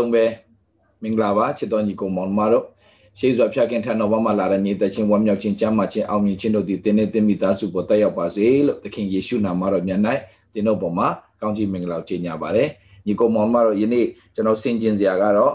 [0.00, 0.24] လုံးပဲ
[1.02, 2.64] မင်္ဂလာပါချစ်တော်ညီကောင်မောင်မတို့
[3.18, 10.00] ရှေးစွာဖျက်ခင်ထံတော်ဘမှာလာတဲ့ညီသက်ချင်းဝမ်းမြောက်ခြင်းကြမ်းမှခြင်းအောင်မြင်ခြင်းတို့သည်တင်းနဲ့တင်းမိသားစုပေါ်တက်ရောက်ပါစေလို့သခင်ယေရှုနာမတော်မြတ်၌
[10.54, 11.08] တင်းတို့ပေါ်မှာ
[11.40, 12.68] ကောင်းချီးမင်္ဂလာကိုကြေညာပါတယ်
[13.06, 15.54] ညီကောင်မောင်မတို့ယနေ့ကျွန်တော်ဆင်ကျင်စရာကတော့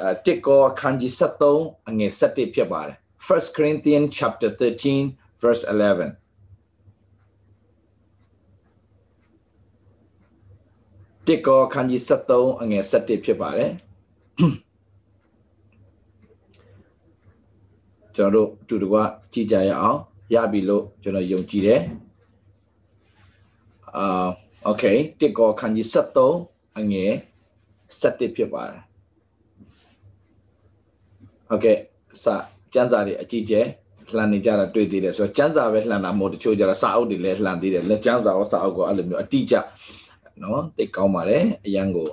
[0.00, 1.12] အဲတစ်ကောခန်းကြီး
[1.50, 6.27] 73အငယ်7ဖြစ်ပါတယ် First Corinthians chapter 13 verse 11
[11.28, 12.00] တစ်ကောခန်းကြီး
[12.32, 13.70] 73အငယ်71ဖြစ်ပါတယ်
[18.16, 18.96] ကျွန်တော်တို့တူတကွ
[19.32, 19.98] ကြည့်ကြရအောင်
[20.34, 21.80] ရပြီလို့ကျွန်တော်ယုံကြည်တယ်
[23.96, 24.26] အာ
[24.68, 25.86] okay တစ်ကောခန်းကြီး
[26.34, 27.12] 73အငယ်
[28.00, 28.82] 71ဖြစ်ပါတယ်
[31.52, 31.76] okay
[32.22, 32.34] စာ
[32.74, 33.60] ကျမ်းစာတွေအကြည့်ကျဲ
[34.16, 39.56] လှန်နေကြတာတွေ့သေးတယ်ဆိုတော့ကျမ်းစာပဲလှန်တာမဟုတ်တချို့ကျတော့စာအုပ်တွေလည်းလှန်သေးတယ်လက်ကျမ်းစာရောစာအုပ်ကောအဲ့လိုမျိုးအတိအကျ
[40.44, 42.08] နော်သိကောင်းပါတယ်အရန်ကို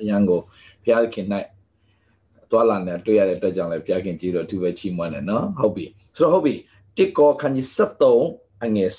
[0.00, 0.40] အရန်ကို
[0.84, 1.26] ဘုရားခင်၌
[2.50, 5.86] သွားလာနေတွေ့ရတဲ့အတွက်ကြောင့်လည်းဘုရားခင်ကြည့်တော့သူပဲချီးမွမ်းတယ်နော်ဟုတ်ပြီ
[6.16, 6.54] ဆိုတော့ဟုတ်ပြီ
[6.96, 7.66] တစ်ကောခန်းကြီး
[8.16, 8.90] 73အငယ်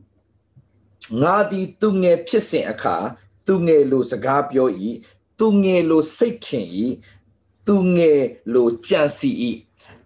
[0.00, 2.96] 7ငါသည်သူငယ်ဖြစ်စဉ်အခါ
[3.46, 4.68] သူငယ်လိုစကားပြော၏
[5.40, 6.66] သူငယ်လိုစိတ်ထင်၏
[7.66, 8.22] သူငယ်
[8.54, 9.30] လိုကြံစီ၏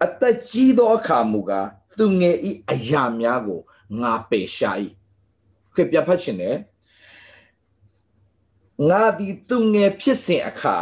[0.03, 1.67] အသက်ကြီးသောအခါမူကား
[1.99, 2.35] သူငယ်၏
[2.71, 3.61] အရာများကို
[4.01, 4.71] ငါပယ်ရှာ၏
[5.75, 6.55] ခေပြဖတ်ခြင်းနဲ့
[8.89, 10.77] ငါသည်သူငယ်ဖြစ်စဉ်အခါ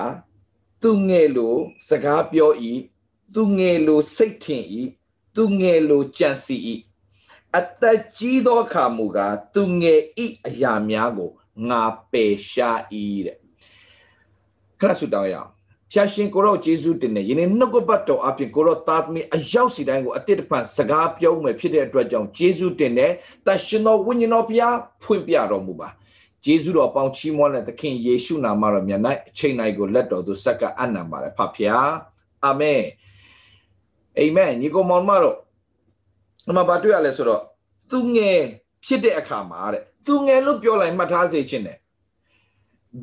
[0.84, 1.56] သူငယ်လို
[1.90, 2.52] စကားပြော၏
[3.36, 4.64] သူငယ်လိုစိတ်ထင်၏
[5.36, 6.58] သူငယ်လိုကြံစီ၏
[7.58, 10.02] အသက်ကြီးသောအခါမူကားသူငယ်၏
[10.48, 11.32] အရာများကို
[11.70, 12.70] ငါပယ်ရှာ၏
[13.26, 13.38] တဲ့
[14.80, 15.50] ခရဆုတောင်းရအောင်
[15.92, 23.08] ဖျာရှင်ကိုရောယေရှုတင်နေယနေ့နှုတ်ကပတ်တော်အပြင်ကိုရောသားသမီးအရောက်စီတိုင်းကိုအတိတ်တဖန်စကားပြောမယ်ဖြစ်တဲ့အတွက်ကြောင့်ယေရှုတင်နေ
[23.46, 25.90] တရှင်တော်ဝိညာဉ်တော်ဘုရားဖွင့်ပြတော်မူပါ
[26.47, 31.77] ယေရှုတော်ပေါင်းချီးမွမ်းတဲ့သခင်ယေရှုနာမတော်မြတ်၌အချိန်တိုင်းကိုလက်တော်သို့ဆက်ကအနံပါတယ်ဖဖျာ
[32.45, 32.83] အာမင်
[34.19, 35.37] အာမင်ညီကောင်မောင်မတော်
[36.49, 37.43] အမဘာတွေ့ရလဲဆိုတော့
[37.91, 38.41] သူငယ်
[38.85, 41.79] ဖြစ်တဲ့အခါမှာတဲ့သူငယ်လို့ပြောလိုက်မှတ်ထားစေခြင်းတယ်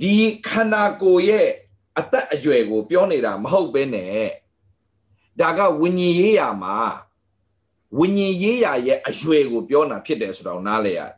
[0.02, 1.48] ဒီခန္ဓာကိုယ်ရဲ့
[2.00, 4.30] အသက်အရွယ်ကိုပြောနေတာမဟုတ်ဘဲနဲ့
[5.40, 6.76] ဒါကဝิญဉ်ရေးရာမှာ
[8.00, 11.14] ဝิญဉ်ရေးရာရဲ့အရွယ်ကိုပြောတာဖြစ်တယ်ဆိုတော့နားလဲရတယ်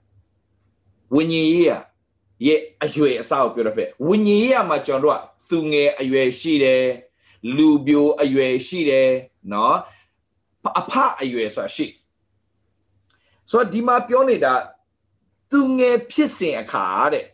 [1.15, 1.79] ဝิญဉ်ရေးရာ
[2.46, 6.84] ရဲ့အရွယ်အစကိုပြောတဲ့ဖြစ်ဝิญကြီးရမှာကျွန်တော်တို့ကသူငယ်အရွယ်ရှိတယ်
[7.56, 9.10] လူပြိုအရွယ်ရှိတယ်
[9.52, 9.76] နော်
[10.80, 11.86] အဖအရွယ်ဆိုတာရှိ
[13.50, 14.54] ဆိုတော့ဒီမှာပြောနေတာ
[15.50, 17.24] သူငယ်ဖြစ်စဉ်အခါတဲ့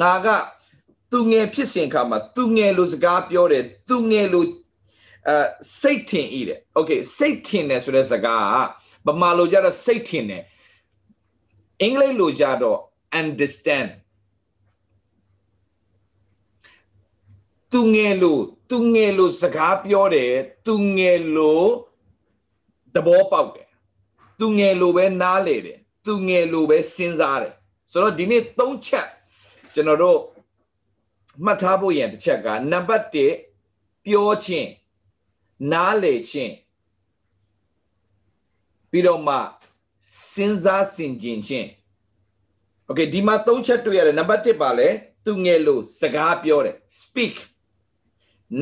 [0.00, 0.28] ငါက
[1.12, 4.48] သူငယ်ဖြစ်စဉ်အခါမှာသူငယ်လို့စကားပြောတယ်သူငယ်လို့
[5.28, 5.36] အဲ
[5.80, 8.64] စိတ်ထင်ဤတဲ့ okay စိတ်ထင်တယ်ဆိုတဲ့စကား
[9.06, 10.42] ကဗမာလိုကြတော့စိတ်ထင်တယ်
[11.80, 12.78] အင်္ဂလိပ်လိုကြတော့
[13.20, 13.90] understand
[17.72, 18.38] သူငယ်လို
[18.70, 20.32] သူငယ်လိုစကားပြောတယ်
[20.66, 21.62] သူငယ်လို
[22.94, 23.68] သဘောပေါက်တယ်
[24.38, 27.54] သူငယ်လိုပဲနားလေတယ်သူငယ်လိုပဲစဉ်းစားတယ်
[27.90, 29.08] ဆိုတော့ဒီနေ့၃ချက်
[29.74, 30.20] ကျွန်တော်တို့
[31.44, 33.06] မှတ်ထားဖို့ရန်တစ်ချက်ကနံပါတ်
[33.54, 34.70] 1ပြောခြင်း
[35.72, 36.54] နားလေခြင်း
[38.90, 39.34] ပြီးတော့မှ
[40.32, 41.68] စဉ်းစားဆင်ခြင်ခြင်း
[42.94, 44.88] Okay ဒီမှာသုံးချက်တွေ့ရတယ်နံပါတ်1ပါလဲ
[45.26, 47.36] သူငယ်လို့စကားပြောတယ် speak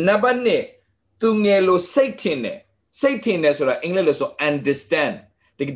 [0.06, 0.38] နံပါတ်
[0.78, 2.58] 2သူငယ်လို့စိတ်ထင်တယ်
[3.00, 5.14] စိတ်ထင်တယ်ဆိုတာအင်္ဂလိပ်လို့ဆို understand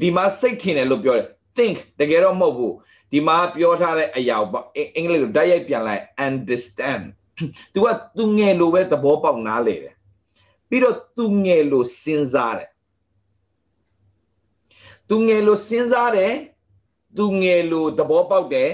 [0.03, 2.75] ဒီမှာစိတ်ထင်တယ်လို့ပြောတယ် think တကယ်တော့မဟုတ်ဘူး
[3.13, 4.65] ဒီမှာပြောထားတဲ့အရာပေါ့
[4.97, 7.05] အင်္ဂလိပ်လိုဓာတ်ရိုက်ပြန်လိုက် understand
[7.73, 7.87] သူက
[8.17, 9.95] သူငယ်လိုပဲသဘောပေါက်နားလေတယ်
[10.69, 12.71] ပြီးတော့သူငယ်လိုစဉ်းစားတယ်
[15.09, 16.33] သူငယ်လိုစဉ်းစားတယ်
[17.19, 18.71] သူငယ်လိုသဘောပေါက်တယ်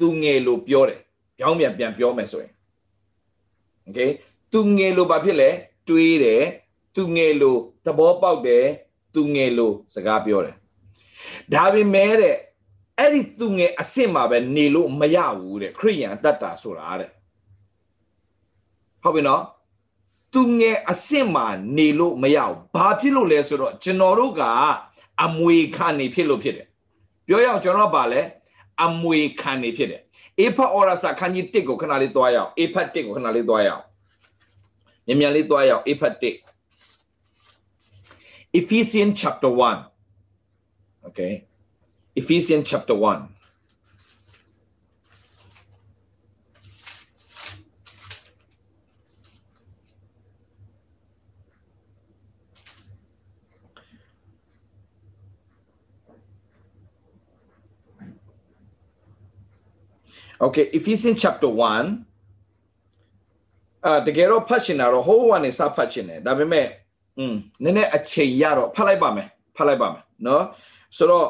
[0.00, 1.00] သူငယ်လိုပြောတယ်
[1.38, 2.52] ပြောင်းပြန်ပြန်ပြောမယ်ဆိုရင်
[3.86, 4.10] okay
[4.52, 5.50] သူငယ်လိုဘာဖြစ်လဲ
[5.88, 6.42] တွေးတယ်
[6.96, 8.64] သူငယ်လိုသဘောပေါက်တယ်
[9.14, 10.56] သူငယ်လိုစကားပြောတယ်
[11.52, 12.36] ဒါပေမဲ့တဲ့
[12.98, 17.10] အဲ့ဒီသူငယ်အစ်စ်မှာပဲနေလို့မရဘူးတဲ့ခရိယန်တတ်တာဆိုတာတဲ့
[19.02, 19.42] ဟုတ်ပြီနော်
[20.34, 21.46] သူငယ်အစ်စ်မှာ
[21.76, 24.42] နေလို့မရဘူးဘာဖြစ်လို့လဲဆိုတော့ကျွန်တော်တို့က
[25.24, 26.67] အမွေခံနေဖြစ်လို့ဖြစ်တယ်
[27.28, 28.20] ပြောရအောင်ကျွန်တော်ကပါလဲ
[28.84, 30.02] အမွေခံနေဖြစ်တယ်
[30.40, 33.84] အေဖတ်အော်ရစာခန်းကြီး1ကိုခဏလေးသွားရအောင်အေဖတ်1ကိုခဏလေးသွားရအောင်
[35.06, 36.24] မြန်မြန်လေးသွားရအောင်အေဖတ်1
[38.58, 41.32] Ephesians chapter 1 okay
[42.20, 43.38] Ephesians chapter 1 Ephesians
[60.43, 61.61] Okay Ephesians chapter 1
[63.85, 66.67] အာတကယ်တော့ဖတ်ရှင်တာတော့ဟိုးဝါနေစဖတ်ရှင်တယ်ဒါပေမဲ့
[67.17, 70.43] อืมနည်းနည်းအချိန်ရတော့ဖတ်လိုက်ပါမယ်ဖတ်လိုက်ပါမယ်เนาะ
[70.97, 71.27] ဆိုတော့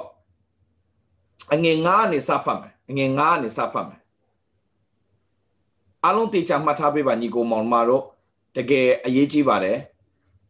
[1.53, 4.01] အငယ်9နေစဖတ်မယ်အငယ်9နေစဖတ်မယ်
[6.05, 8.03] အလုံးတေချာမှတ်ထားပေးပါညီကိုမောင်မတို့
[8.57, 9.77] တကယ်အရေးကြီးပါတယ်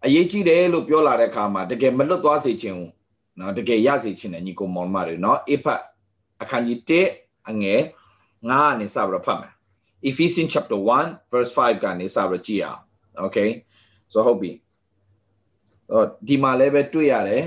[0.06, 2.92] အရေးကြီးတယ်လို့ပြောလာတဲ့အခါမှာတကယ်မလွတ်သွားစေချင်ဘူး
[3.38, 5.82] เนาะတကယ်ရစေချင်တယ်ညီကိုမောင်မတွေเนาะအဖတ်
[6.42, 6.80] အခန်းကြီး
[7.16, 7.97] 1အငယ်9
[8.81, 9.53] နေစပြီးတော့ဖတ်မယ်
[10.09, 12.83] Ephesians chapter 1 verse 5ကနေစပြီးကြည့်အောင်
[13.25, 13.51] okay
[14.13, 14.51] so ဟုတ်ပြီ
[15.91, 17.45] ဟောဒီမှာလည်းပဲတွေ့ရတယ်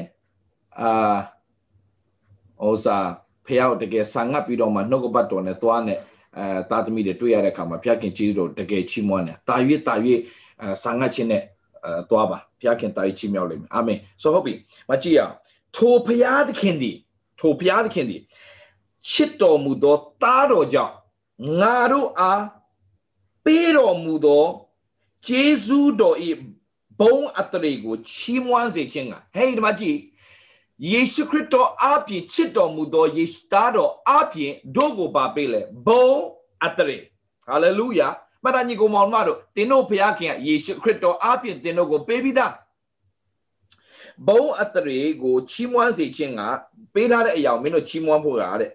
[0.82, 1.18] အာ
[2.62, 2.98] ဟိုစာ
[3.46, 6.00] ဖះတကယ်ဆာငတ်ပြီးတော့မှနှုတ်ကပတ်တော်နဲ့သွားနဲ့
[6.38, 9.56] အဲတာသမီတွေတွေ့ရတဲ့အခါမှာဖះခင်ကြီးတို့တကယ်ချီးမွမ်းတယ်တာ၍
[9.88, 9.96] တာ၍
[10.62, 11.44] အဲဆာငတ်ခြင်းနဲ့
[11.86, 14.54] အဲသွားပါဖះခင်တာ၍ချီးမြှောက်လိမ့်မယ်အာမင်ဆိုဟုတ်ပြီ
[14.90, 15.36] မကြည့်အောင်
[15.78, 16.96] ထိုဖះသခင်သည်
[17.40, 18.22] ထိုဖះသခင်သည်
[19.10, 20.94] ချစ်တော်မူသောသားတော်ကြောင့်
[21.60, 22.44] ငါတို့အား
[23.46, 24.46] ပေးတော်မူသော
[25.28, 26.18] ဂျေဇူးတော်၏
[27.00, 29.98] ဘုံအတရေကိုချီးမွမ်းစေခြင်းကဟေးဒီမှာကြည့်
[30.92, 36.10] ယေရှုခရစ်တော်အပြင်ချစ်တော်မူသောယေရှုသားတော်အပြင်တို့ကိုပါပေးလေဘုံ
[36.66, 36.98] အတရေ
[37.48, 38.08] ဟာလေလုယာ
[38.44, 42.54] မတန်ကြီးကိုမောင်မတို့သင်တို့ဖခင်ကယေရှုခရစ်တော်အပြင်သင်တို့ကိုပေးပြီးသား
[44.28, 46.42] ဘုံအတရေကိုချီးမွမ်းစေခြင်းက
[46.94, 48.72] ပေးထားတဲ့အရာမင်းတို့ချီးမွမ်းဖို့ကတဲ့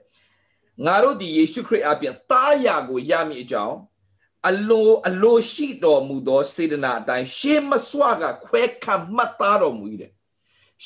[0.85, 3.77] ငါတို့ဒီယေရှုခရစ်အပြင်သားရာကိုရမည်အကြောင်း
[4.49, 10.11] အလိုအလိုရှိတော်မူသောစေတနာအတိုင်းရှေးမစွာကခွဲခတ်မှတ်သားတော်မူ၏တဲ့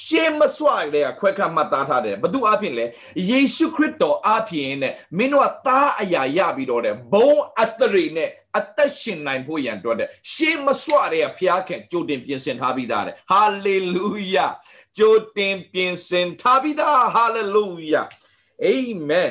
[0.04, 2.84] ရှေးမစွာကလေးကခွဲခတ်မှတ်သားထားတယ်ဘသူအဖြစ်လဲ
[3.31, 14.46] ယေရှုခရစ်တော်အဖြစ်နဲ့မင်းတို့ကသားအရာရပြီးတော့တဲ့ဘုံအတရိနဲ့အသက်ရှင်နိုင်ဖို့ရန်အတွက်တဲ့ရှေးမစွာတဲ့ဖျားခင်ကြိုတင်ပြင်ဆင်ထားပြီးသားတဲ့ဟာလေလုယာ
[14.98, 18.02] ကြိုတင်ပြင်ဆင်ထားပြီးသားဟာလေလုယာ
[18.64, 18.76] အာ
[19.08, 19.31] မင်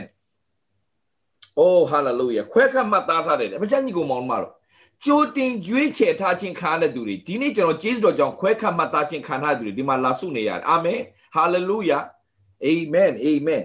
[1.57, 4.53] အိုးဟာလေလုယာခွဲခတ်မှတ်သားထားတယ်မချမ်းကြီးကိုမောင်းမတော့
[5.05, 10.99] ကြိုတင်ရွေးချယ်ထားခြင်းခံရတဲ့သူတွေဒီနေ့ကျွန်တော်ကျေးဇူးတော်ကြောင့်ခွဲခတ်မှတ်သားခြင်းခံရတဲ့သူတွေဒီမှာလာဆုနေရတယ်အာမင်
[11.35, 11.99] ဟာလေလုယာ
[12.65, 13.63] အာမင်အာမင်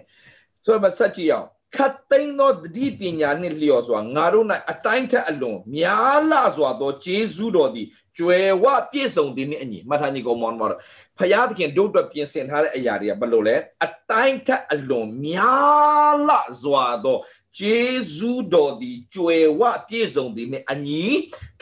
[0.64, 7.88] ဆိုတော့ဆက်ကြည့်အောင်ခတ်သိမ်းသောတတိပညာနှင့်လျော်စွာငါတို့၌အတိုင်းထက်အလွန်များလာစွာသောကျေးဇူးတော်သည်
[8.18, 10.70] ကျွယ်ဝပြည့်စုံသည်နှင့်အညီမှတ်ထားညီကောင်မောင်မောင်
[11.18, 17.18] ဖယားသခင်တို့အတွက်ပြင်ဆင်ထားတဲ့အရာတွေကဘယ်လိုလဲအတိုင်းထက်အလွန်များလာစွာသော
[17.58, 21.04] ကျေးဇူးတော်သည်ကြွယ်ဝပြည့်စုံသည်နှင့်အညီ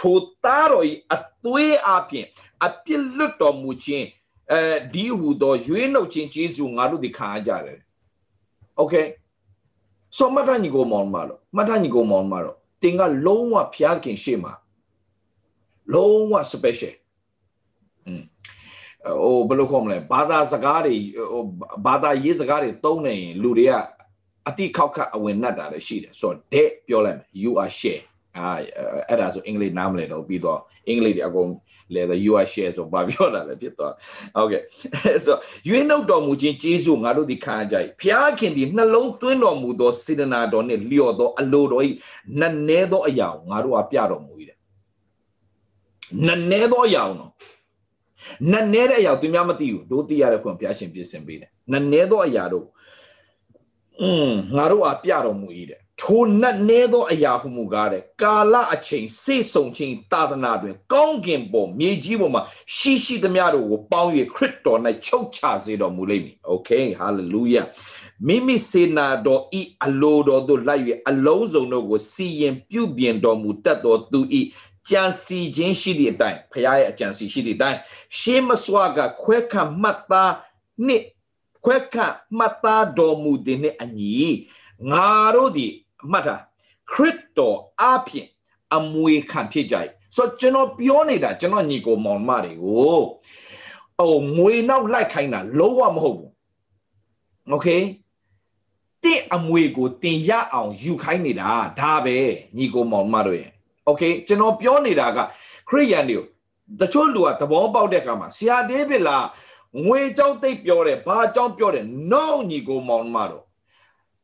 [0.01, 2.27] ထိုသားတော်၏အသွေးအပြင်
[2.65, 4.07] အပြစ်လွတ်တော်မူခြင်း
[4.53, 4.61] အဲ
[4.95, 7.79] ဒီဟူသောရွေးနှုတ်ခြင်းကျေးဇူးငါတို့ဒီခံရကြတယ်။
[8.81, 9.07] Okay
[10.17, 14.53] ဆိုမတ်တညီကိုမောင်မလို့မတ်တညီကိုမောင်မတော့တင်ကလုံးဝဖျားခင်ရှေ့မှာ
[15.93, 16.95] လုံးဝ special
[18.07, 18.23] อืม
[19.23, 20.97] ဟိုဘယ်လိုခေါ်မလဲဘာသာစကားတွေ
[21.33, 21.43] ဟို
[21.87, 23.75] ဘာသာရေးစကားတွေသုံးနေရင်လူတွေက
[24.49, 28.03] အတိခောက်ခတ်အဝင်နှက်တာလည်းရှိတယ်ဆိုတော့ that ပြောလိုက်မယ် you are share
[28.39, 28.47] အာ
[29.09, 31.51] အဲ့ဒါဆိုအင်္ဂလိပ်နားမလည်တော့ပြီးတော့အင်္ဂလိပ်တွေအကုန်
[31.95, 33.95] လဲတော့ you are share ဆိုဘာပြောတာလဲဖြစ်သွား
[34.37, 34.63] ဟုတ်ကဲ့
[35.25, 35.37] ဆို
[35.69, 41.85] ရွေးနှုတ်တော်မူခြင်းကျေးဇူးငါတို့ဒီခံကြ၏ဖျားခင်ဒီနှလုံးသွင်းတော်မူသောစေတနာတော်နှင့်လျော်သောအလိုတော်၏
[42.41, 44.59] နတ်နဲသောအရာကိုငါတို့အပြတော်မူ၏တဲ့
[46.27, 47.33] နတ်နဲသောအရာကိုနော်
[48.51, 52.67] နတ်နဲတဲ့အရာသူများမသိဘူးတို့သိရတဲ့ခွင့်ဘုရားရှင်ပြင်ဆင်ပေးတယ်နတ်နဲသောအရာတို့
[54.03, 62.43] อืมငါတို့အားပြတော်မူ၏တဲ့ထိုနတ်နေသောအရာဟုမူကားတဲ့ကာလအချိန်စေဆုံခြင်းသာသနာတွင်ကောင်းကင်ပေါ်မြေကြီးပေါ်မှာ
[62.77, 67.67] ရှိရှိသမျှတို့ကိုပေါင်း၍ခရစ်တော်၌ချုပ်ချစေတော်မူလိမ့်မည်။ Okay hallelujah
[68.27, 74.41] မိမိစေနာတော်ဤအလိုတော်သို့လိုက်၍အလုံးစုံတို့ကိုစီရင်ပြုပြင်တော်မူတတ်တော်သူဤ
[74.89, 77.79] ကြံစီခြင်းရှိသည့်အတိုင်းဖခင်ရဲ့အကြံစီရှိသည့်အတိုင်း
[78.19, 80.33] ရှေးမစွာကခွဲခန့်မှတ်သား
[80.87, 81.03] နှစ်
[81.66, 84.16] ခွဲခတ်မှတ်သားတော်မူသည်နှင့်အညီ
[84.92, 85.74] ငါတို့သည်
[86.12, 86.36] မှတ်တာ
[86.92, 88.28] ခရစ်တော်အပြင်
[88.76, 92.98] အမွေခံဖြစ်ကြ යි ဆိုတော့ကျွန်တော်ပြောနေတာကျွန်တော်ညီကိုမောင်မတွေကို
[94.00, 96.32] ဟိုငွေနောက်လိုက်ခိုင်းတာလုံးဝမဟုတ်ဘူး
[97.50, 97.68] โอเค
[99.04, 101.50] တင့်အမွေကိုတင်ရအောင်ယူခိုင်းနေတာ
[101.80, 102.18] ဒါပဲ
[102.58, 103.52] ညီကိုမောင်မတို့ရဲ့
[103.86, 105.18] โอเคကျွန်တော်ပြောနေတာက
[105.70, 106.26] ခရိယန်တွေကို
[106.80, 109.26] တချို့လူကသဘောပေါက်တဲ့အခါမှာဆရာဒေးဗစ်လား
[109.87, 113.45] ငွေကြောင့်သိပ်ပြောတယ်ဘာကြောင့်ပြောတယ် no ညီကိုမောင်မတို့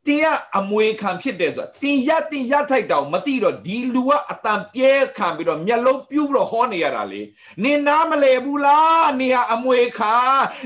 [0.09, 0.27] တင်က
[0.59, 7.21] အမွေခံဖြစ်တယ်ဆိုတာတင်ရတင်ရထိုက်တောင်မသိတော့ဒီလူကအတန်ပြဲခံပြီးတော့မျက်လုံးပြူးပြီးတော့ဟောနေရတာလေ
[7.63, 10.15] နင်နားမလဲဘူးလားနေဟာအမွေခံ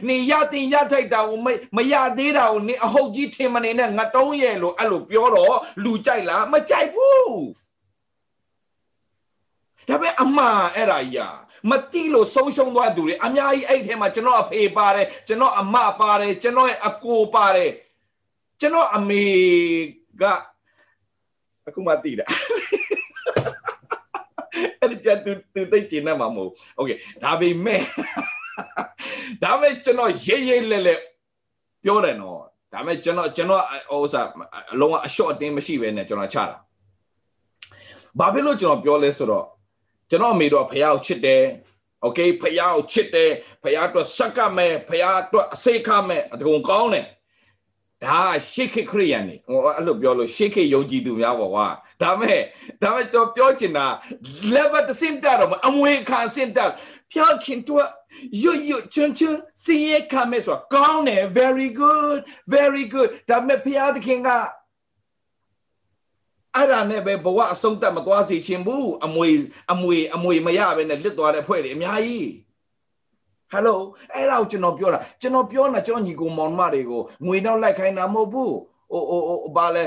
[0.09, 1.39] နေရတင်ရထိုက်တာကို
[1.77, 7.37] မရသေးတာကိုနေအဟုတ်ကြီးထင်မနေနဲ့ငါတုံးရဲ့လို့အဲ့လိုပြောတော့လူကြိုက်လားမကြိုက်ဘူး
[9.89, 17.72] ဒါပေမဲ့အမှန်အဲ့ဒါကြီး မတိလို့ဆုံးရှုံးသွားသူတွေအများကြီးအဲ့ထဲမှာကျွန်တော်အဖေပါတယ်ကျွန်တော်အမပါတယ်ကျွန်တော်ရဲ့အကိုပါတယ်
[18.60, 19.24] ကျွန်တော်အမေ
[20.22, 20.24] က
[21.68, 22.26] အခုမှသိတာ
[24.80, 26.90] အဲ့ဒီကျသူသူသိကျင်နေမှာမဟုတ်โอเค
[27.24, 27.82] ဒါပေမဲ့
[29.44, 30.96] ဒါပေမဲ့ကျွန်တော်ရေးရေးလဲလဲ
[31.84, 32.42] ပြောတယ်နော်
[32.74, 34.28] ဒါပေမဲ့ကျွန်တော်ကျွန်တော်ဟိုစား
[34.74, 36.56] အလုံးအ short အတင်းမရှိဘဲနဲ့ကျွန်တော်ချတာ
[38.20, 39.46] ဘာဖြစ်လို့ကျွန်တော်ပြောလဲဆိုတော့
[40.12, 41.44] ကျွန်တော်အမေတော့ဖះကိုချစ်တယ်
[42.02, 43.32] โอเคဖះကိုချစ်တယ်
[43.64, 47.08] ဖះအတွက်ဆက်ကမဲ့ဖះအတွက်အစိတ်ခမဲ့အတကုံကောင်းတယ်
[48.04, 48.20] ဒါ
[48.52, 51.68] ရှေ့ခေခရိယန်နေဟိုအဲ့လိုပြောလို့ရှေ့ခေယုံကြည်သူများပေါ့ကွာ
[52.02, 52.42] ဒါမဲ့
[52.84, 53.88] ဒါမဲ့ကျွန်တော်ပြောချင်တာ
[54.56, 56.66] level တစ်စင်တာတော့အမွေခံစင်တာ
[57.12, 57.88] ဖျောက်ခင်တော့
[58.44, 62.20] ရွရွချွန်းချွန်းစင်ရခမဲ့ဆိုကောင်းတယ် very good
[62.56, 64.30] very good ဒါမဲ့ဖျားသခင်က
[66.57, 69.29] အဲ့ဒါနဲ့ပဲဘဝအဆုံးသတ်မသွားစေချင်ဘူးအမွေ
[69.73, 72.29] အမွေအမွေမရပဲနဲ့လစ်သွားတဲ့ဖွဲ့တွေအများကြီး
[73.53, 73.79] ဟယ်လို
[74.15, 78.53] အဲ့ဒါကိုကျွန်တော်ပြောတာကျွန်တော်ပြောတာကျွန်တော်ညီကိုမောင်မတွေကိုငွေတော့လိုက်ခိုင်းတာမဟုတ်ဘူး
[78.91, 79.85] ဟိုဟိုဟိုဘာလဲ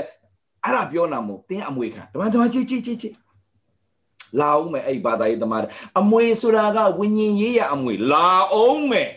[0.64, 3.14] အဲ့ဒါပြောတာမဟုတ်တင်းအမွေခံဒီမှာဒီမှာကြည့်ကြည့်ကြည့်ကြည့်
[4.40, 5.62] လာအောင်မယ်အဲ့ဘာသာရေးသမား
[6.00, 9.08] အမွေဆိုတာကဝิญဉ်ရေးရအမွေလာအောင်မယ်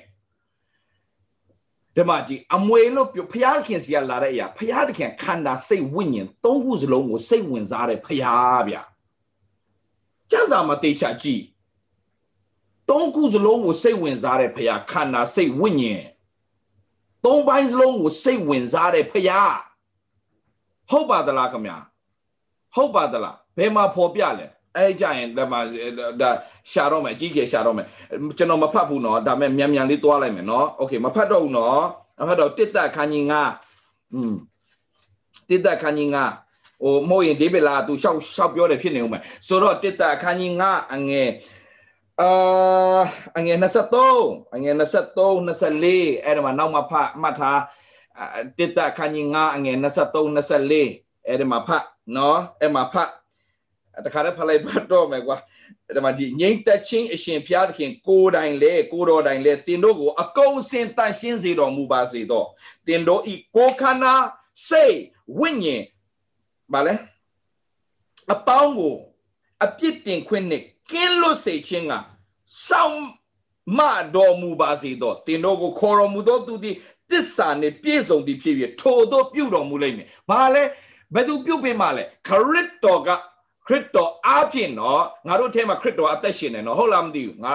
[1.95, 8.77] ဒီမှာကြည့်အမွေလို့ပြောဖျားခင်စီကလာတဲ့အရာဖျားသခင်ခန္ဓာစိတ်ဝိညာဉ်သုံးခုစလုံးကိုစိတ်ဝင်စားတဲ့ဖျားဗျ
[10.31, 11.43] ကျမ်းစာမှာတေချာကြည့်
[12.89, 16.03] သုံးခုစလုံးကိုစိတ်ဝင်စားတဲ့ဖျားခန္ဓာစိတ်ဝိညာဉ်
[17.25, 19.55] သုံးပိုင်းစလုံးကိုစိတ်ဝင်စားတဲ့ဖျား
[20.89, 21.77] ဟုတ်ပါသလားခင်ဗျာ
[22.75, 25.58] ဟုတ်ပါသလားဘယ်မှာဖော်ပြလဲ အဲ့ကြရင်ဒါမှ
[26.20, 26.30] ဒါ
[26.70, 27.86] ရှာတော့မယ်ကြီးကြီးရှာတော့မယ်
[28.38, 31.80] ကျွန်တော်မဖတ်ဘူးเนาะဒါပေမဲ့မြန်မြန်လေးတွားလိုက်မယ်เนาะโอเคမဖတ်တော့ဘူးเนาะ
[32.18, 33.42] မဖတ်တော့တစ်သက်ခန်းကြီးငါ
[34.14, 34.32] อืม
[35.48, 36.24] တစ်သက်ခန်းကြီးငါ
[36.82, 41.30] ဟိုမို့ရင်ဒေးဗစ်လာသူရှောက်ရှောက်ပြောတယ်ဖြစ်နေဦးမယ်ဆိုတော့တစ်သက်ခန်းကြီးငါအငယ်
[42.20, 43.00] အာ
[43.36, 43.56] အငယ်
[44.04, 44.82] 23အငယ်23
[45.74, 47.60] 24အဲ့ဒါမှနောက်မှဖတ်မှတ်ထား
[48.58, 50.26] တစ်သက်ခန်းကြီးငါအငယ်23
[50.64, 53.10] 24အဲ့ဒါမှဖတ်เนาะအဲ့မှာဖတ်
[54.05, 55.37] တခါတည်းဖလိုက်ပတ်တော့မယ်ကွာ
[55.95, 62.47] ဒါမှဒီငိမ့်သက်ချင်းအရှင်ဖျားသခင်ကိုယ်တိုင်လေကိုတော်တိုင်လေတင်တို့ကိုအကုန်စင်တန်ရှင်းစေတော်မူပါစေတော့
[62.87, 64.13] တင်တို့ဤကိုခန္ဓာ
[64.69, 64.97] စိတ်
[65.39, 65.83] ဝိညာဉ်
[66.73, 66.93] ဗာလဲ
[68.33, 68.95] အပေါင်းကို
[69.65, 71.93] အပြစ်တင်ခွင့်နဲ့ကင်းလွတ်စေခြင်းက
[72.67, 73.01] စောင့်
[73.77, 73.79] မ
[74.15, 76.75] တော်မူပါစေတော့တင်တို့ကိုခေါ်တော်မူသောသူသည်
[77.11, 80.63] တစ္ဆာနှင့်ပြည့်စုံသည်ဖြစ်ပြီးထိုတို့ပြုတော်မူလိမ့်မယ်။ဘာလဲ
[81.13, 83.09] ဘယ်သူပြုတ်ပေးမှလဲခရစ်တော်က
[83.69, 87.53] ခရစ်တော်အားဖြင့်တော့ငါတို့ထဲမှာခရစ်တော်အသက်ရှင်နေနော်ဟုတ်လားမသိဘူးငါ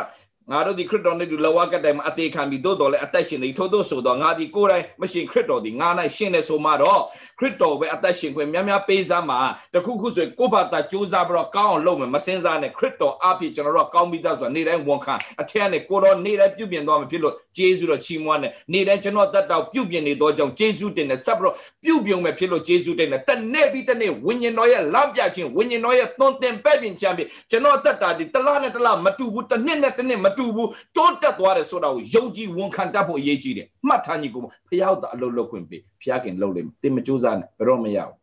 [0.50, 7.00] ငါတို့ဒီခရစ်တော်နဲ့ဒီလဝကတိုင်မှာအသေးခံပြီးသို့တော်လည်းအသက်ရှင်နေထို့သို့ဆိုတော့ငါဒီကိုယ်တိုင်မရှင်ခရစ်တော်ဒီငါ၌ရှင်နေဆိုမှတော့
[7.38, 9.38] ခရစ်တော်ပဲအသက်ရှင်ခွင့်များများပေးစမ်းမှာ
[9.74, 38.16] တခုခုဆိုကိုယ့်ဘာသာကြိုးစားပြီးတော့ကောင်းအောင်လုပ်မယ်မစင်စားနဲ့ခရစ်တော်အပြည့်ကျွန်တော်တို့ကောင်းပြီးသားဆိုတာနေ့တိုင်းဝန်ခံအထက်ကနေကိုတော်နေ့တိုင်းပြုပြင်သွားမှာဖြစ်လို့ဂျေဇုတော်ချီးမွမ်းတယ်နေ့တိုင်းကျွန်တော်တတ်တော်ပြုပြင်နေတော့ကြောင့်ဂျေဇုတင်တယ်ဆက်ပြီးတော့ပြုပြင်မယ်ဖြစ်လို့ဂျေဇုတင်တယ်တနေ့ပြီးတနေ့ဝိညာဉ်တော်ရဲ့လမ်းပြခြင်းဝိညာဉ်တော်ရဲ့သွန်သင်ပဲ့ပြင်ခြင်းပြီးကျွန်တော်တတ်တာဒီတလားနဲ့တလားမတူဘူးတစ်နှစ်နဲ့တစ်နှစ်မတူဘူးတိုးတက်သွားတယ်ဆိုတာကိုယုံကြည်ဝန်ခံတတ်ဖို့အရေးကြီးတယ်မှတ်ထားညီကိုဖျောက်တာအလုပ်လုပ်ခွင့်ပေးဖျားခင်လုပ်လိမ့်မယ်တင်မကြိုးစားနဲ့ဘယ်တော့မရဘူး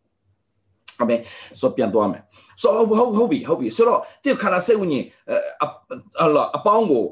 [1.02, 1.16] အမေ
[1.60, 2.22] ဆိုပြန်သွားမယ်
[2.62, 2.88] ဆိုဟုတ်
[3.18, 5.06] ဟုတ်ပြီဟုတ်ပြီဆိုတော့ဒီခန္ဓာစိတ်ဝိညာဉ်
[6.22, 7.06] အလောအပေါင်းကို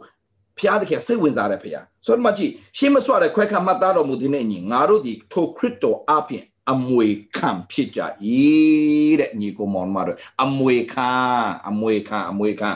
[0.59, 8.01] ဖျားတကယ်စိတ်ဝင်စားတဲ့ဖျားဆိုတော့မကြည့်ရှင်းမစွာတဲ့ခွဲခါမှတ်သားတော်မူတဲ့ညီငါတို့ဒီထိုခရစ်တော်အပြင်အမွေခံဖြစ်ကြ၏
[9.19, 11.09] တဲ့ညီကိုမောင်မတို့အမွေခံ
[11.67, 12.69] အမွေခံအမွေခံ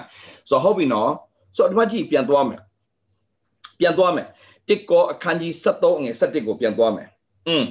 [0.50, 1.12] ဆိုတော့ဟုတ်ပြီနော်
[1.57, 2.61] ဆိုတော့ဒီမှာကြည့်ပြန်သွားမယ်
[3.81, 4.29] ပြန်သွားမယ်
[4.69, 7.09] တစ်ကောအခန်းကြီး73ငွေ7ကိုပြန်သွားမယ်
[7.49, 7.65] อืม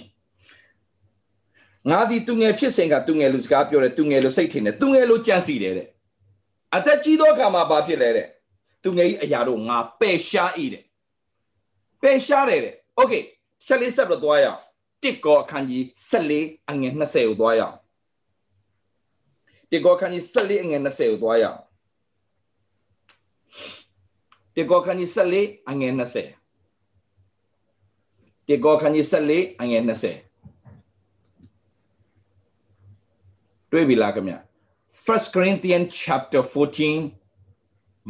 [1.89, 5.87] ငါဒီသူငယ်ဖြစ်စဉ်ကသူငယ်လူစကားပြောတယ်သူငယ်လူစိတ်ထင်တယ်သူငယ်လူကြံစီတယ်တဲ့
[6.75, 8.27] အသက်ကြီးသောအခါမှာဘာဖြစ်လဲတဲ့
[8.83, 10.83] သူငယ်ကြီးအရာတို့ငါပယ်ရှား၏တဲ့
[12.01, 13.13] ပယ်ရှားတယ်တဲ့โอเค
[13.65, 14.61] ချက်လေးဆက်တော့သွားရအောင်
[15.03, 17.75] တစ်ကောအခန်းကြီး14အငယ်20ကိုသွားရအောင်
[19.71, 21.59] တစ်ကောအခန်းကြီး14အငယ်20ကိုသွားရအောင်
[24.54, 26.02] တစ်ကောအခန်းကြီး14အငယ်20
[28.48, 29.06] တစ်ကောအခန်းကြီး
[29.36, 29.92] 14အငယ်20
[33.70, 34.34] တွေ့ပြီလားခင်ဗျ
[35.04, 37.00] First Corinthians chapter 14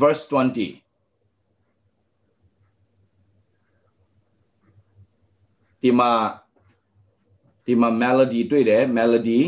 [0.00, 0.32] verse 20
[5.82, 6.11] ဒီမှာ
[7.66, 9.40] ဒီမှာ melody တွေ့တယ် melody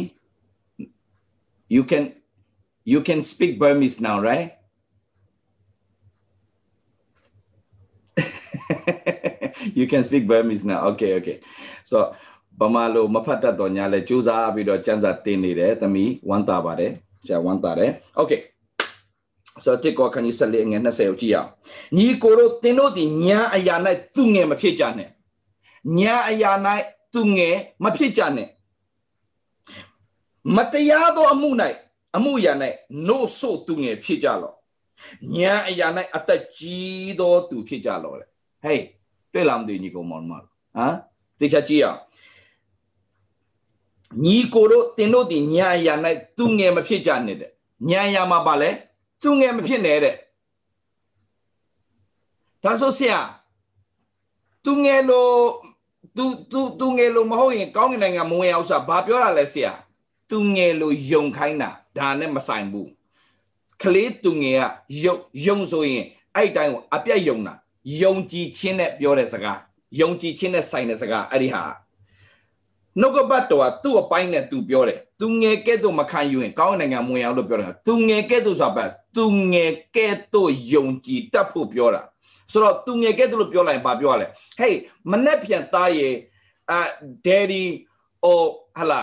[1.74, 2.04] you can
[2.92, 4.48] you can speak Burmese now right
[9.78, 11.36] you can speak Burmese now okay okay
[11.90, 11.98] so
[12.60, 16.92] ဗမာလိုမဖတ်တတ်တော့ညာလဲစူးစမ်းပြီးတော့စံစာတင်နေတယ်သမီးဝမ်းသာပါတယ်
[17.26, 17.90] ဆရာဝမ်းသာတယ်
[18.20, 18.40] okay
[19.64, 21.48] ဆိုတော့တစ်ကောခန်းကြီး14အငယ်20ကိုကြည့်ရအောင်
[21.96, 23.76] ညီကိုတို့တင်တို့ဒီညာအရာ၌
[24.14, 25.08] သူငယ်မဖြစ်ကြနဲ့
[25.98, 26.52] ညာအရာ၌
[27.14, 28.48] သူငယ်မဖြစ်ကြနဲ့
[30.56, 31.50] မတရားသောအမှု၌
[32.16, 32.52] အမှုရာ၌
[33.08, 34.56] နို့ဆို့သူငယ်ဖြစ်ကြလော့
[35.36, 38.26] ဉာဏ်အရာ၌အသက်ကြီးသောသူဖြစ်ကြလော့လေ
[38.64, 38.84] ဟေး
[39.32, 40.44] တွေ့လားမသိညီကောင်မောင်မဟမ်
[41.38, 42.00] သိချကြည့်အောင်
[44.24, 45.94] ညီကိုတို့တင်တို့ဒီဉာဏ်အရာ၌
[46.38, 47.50] သူငယ်မဖြစ်ကြနဲ့တဲ့
[47.90, 48.70] ဉာဏ်အရာမှာပါလဲ
[49.22, 50.16] သူငယ်မဖြစ်နဲ့တဲ့
[52.62, 53.20] ဒါဆိုဆရာ
[54.64, 55.32] သူငယ်လို့
[56.16, 59.72] သူသူသူငယ်လို့မဟုတ်ရင်ကောင်းကင်နိုင်ငံမဝင်အောင်ဆိုတာဘာပြောတာလဲဆရာ
[60.30, 62.90] သူငယ်လို့ယုံခိုင်းတာဒါနဲ့မဆိုင်ဘူး
[63.82, 64.64] ကလေးသူငယ်က
[65.04, 65.16] ယုံ
[65.46, 66.04] ယုံဆိုရင်
[66.34, 67.54] အဲ့တိုင်းကိုအပြတ်ယုံတာ
[68.02, 69.58] ယုံကြည်ခြင်းနဲ့ပြောတဲ့စကား
[70.00, 71.64] ယုံကြည်ခြင်းနဲ့ဆိုင်တဲ့စကားအဲ့ဒီဟာ
[73.00, 78.84] နှုတ်ကပတ်တော်ကသူ့အပိုင်းနဲ့သူပြောတယ်သူငယ်ကဲ့သို့မခံယူရင်ကောင်းနိုင်ငံမဝင်အောင်လို့ပြောတယ်သူငယ်ကဲ့သို့ဆိုတာပဲ
[79.16, 82.02] သူငယ်ကဲ့သို့ယုံကြည်တတ်ဖို့ပြောတာ
[82.52, 84.26] ဆိုတော့သူငယ်ကဲ့သို့လို့ပြောလိုက်ရင်ဘာပြောရလဲ
[84.58, 84.78] ဟေး
[85.10, 86.08] မနဲ့ပြန်သားရေ
[86.70, 86.80] အာ
[87.26, 87.64] daddy
[88.30, 88.44] or
[88.78, 89.02] ဟလာ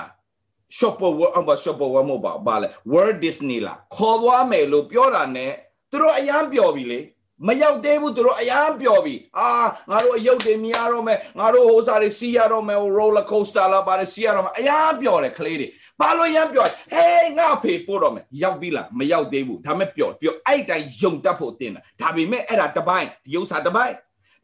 [0.77, 5.45] shopper world အမ shopper world မဟုတ်ပါဘာလဲ world disney လာခေါ်သွားမယ်လို့ပြောတာ ਨੇ
[5.89, 7.00] သူတို့အယမ်းပျော်ပြီလေ
[7.47, 9.49] မရောက်သေးဘူးသူတို့အယမ်းပျော်ပြီအာ
[9.89, 15.67] ငါတို့အယုတ်တွေမြင်ရတော့မယ်ငါတို့ဟိုစားတွေစီးရတော့မယ် roller coaster လာပါတယ်စီးရတော့မယ်အယမ်းပျော်တယ်ကလေးတွေ
[15.99, 23.95] ဘာလို့ရမ်းပျော်ဟေးငါဖေပို့တော့မယ်ရောက်ပြီလားမရောက်သေးဘူးဒါမဲ့ပျော်ပျော်အဲ့တိုင်းယုံတတ်ဖို့တင်တာဒါပေမဲ့အဲ့ဒါတပိုင်းဒီဥစ္စာတပိုင်း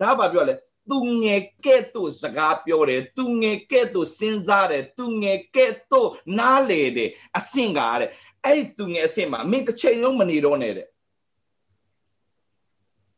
[0.02, 0.54] ဒါကဘာပြောလဲ
[0.92, 8.10] သူငယ်ကဲ့သို့စကားပြောတယ်သူငယ်ကဲ့သို့စဉ်းစားတယ်သူငယ်ကဲ့သို့နားလေတယ်အဆင့်ကားတဲ့
[8.46, 10.88] အဲ့သူငယ်အဆင့်မှာမင်းတစ်ချိန်လုံးမနေတော့နဲ့တဲ့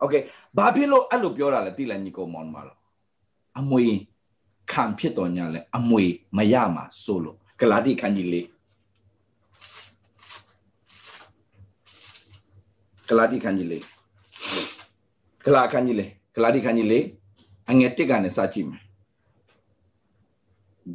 [0.00, 0.14] โอเค
[0.56, 2.78] ဘာဖြစ်လို့အဲ့လိုပြောတာလဲတိလိုက်ညီကောင်မောင်မှာလို့
[3.58, 3.84] အမွေ
[4.72, 6.04] ခံဖြစ်တော်ညာလဲအမွေ
[6.36, 8.46] မရမှာဆိုလို့ဂလာတိခန်းကြီးလေး
[13.08, 13.82] ဂလာတိခန်းကြီးလေး
[15.46, 17.04] ဂလာခန်းကြီးလေးဂလာတိခန်းကြီးလေး
[17.70, 18.82] အငယ်တစ်ကနေစကြည့်မယ်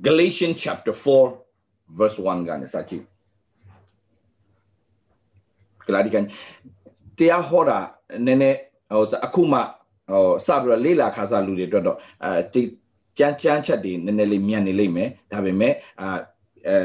[0.05, 0.95] Galatians chapter
[1.43, 3.03] 4 verse 1ကနေစကြည့်
[5.87, 6.27] ဂလာတိခန်း
[7.17, 7.79] တရားဟောတာ
[8.25, 8.59] နည်းနည်း
[8.90, 9.58] ဟိုအခုမှ
[10.10, 12.60] ဟိုစပြီးတော့လေးလာခါစားလူတွေအတွက်တော့အဲ
[13.18, 16.08] ကြမ်းကြမ်းချက်တွေနည်းနည်းလေးမြန်နေလိမ့်မယ်ဒါပေမဲ့အာ
[16.66, 16.76] အဲ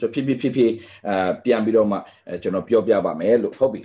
[0.00, 0.72] ကျွန်တော်ဖြစ်ဖြစ်ဖြစ်ဖြစ်
[1.08, 1.98] အာပြန်ပြီးတော့မှ
[2.42, 3.80] ကျွန်တော်ပြောပြပါမယ်လို့ဟုတ်ပြီ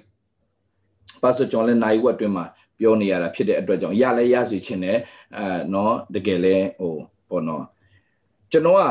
[1.21, 2.45] ပါဆိုကျွန်တော်လည်းနိုင်ဝက်အတွင်းမှာ
[2.79, 4.97] ပြောနေရတာဖြစ်တဲ့အတွက်ကြောင့်ရလဲရစီချင်းတယ်
[5.37, 6.93] အဲနော်တကယ်လဲဟို
[7.29, 7.63] ပေါ့နော်
[8.51, 8.81] ကျွန်တော်က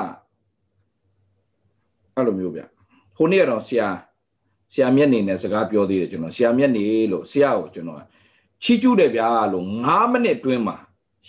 [2.15, 2.63] အဲ့လိုမျိုးဗျ
[3.17, 3.89] ဟိုနေ့ကတော့ဆရာ
[4.73, 8.03] ဆရာမျက်နေနဲ့စကားပြောသေးတယ်ကျွန်တော်ဆရာမျက်နေလို့ဆရာကိုကျွန်တော်
[8.63, 10.77] ချီးကျူးတယ်ဗျာလို့9မိနစ်တွင်းမှာ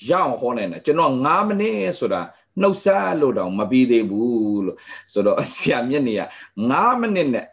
[0.09, 2.21] ရအောင်ဟောနိုင်တယ်ကျွန်တော်9မိနစ်ဆိုတာ
[2.61, 4.77] နှုတ်ဆက်လို့တောင်မပြီးသေးဘူးလို့
[5.13, 6.21] ဆိုတော့ဆရာမျက်နေက
[6.61, 7.45] 9မိနစ်နဲ့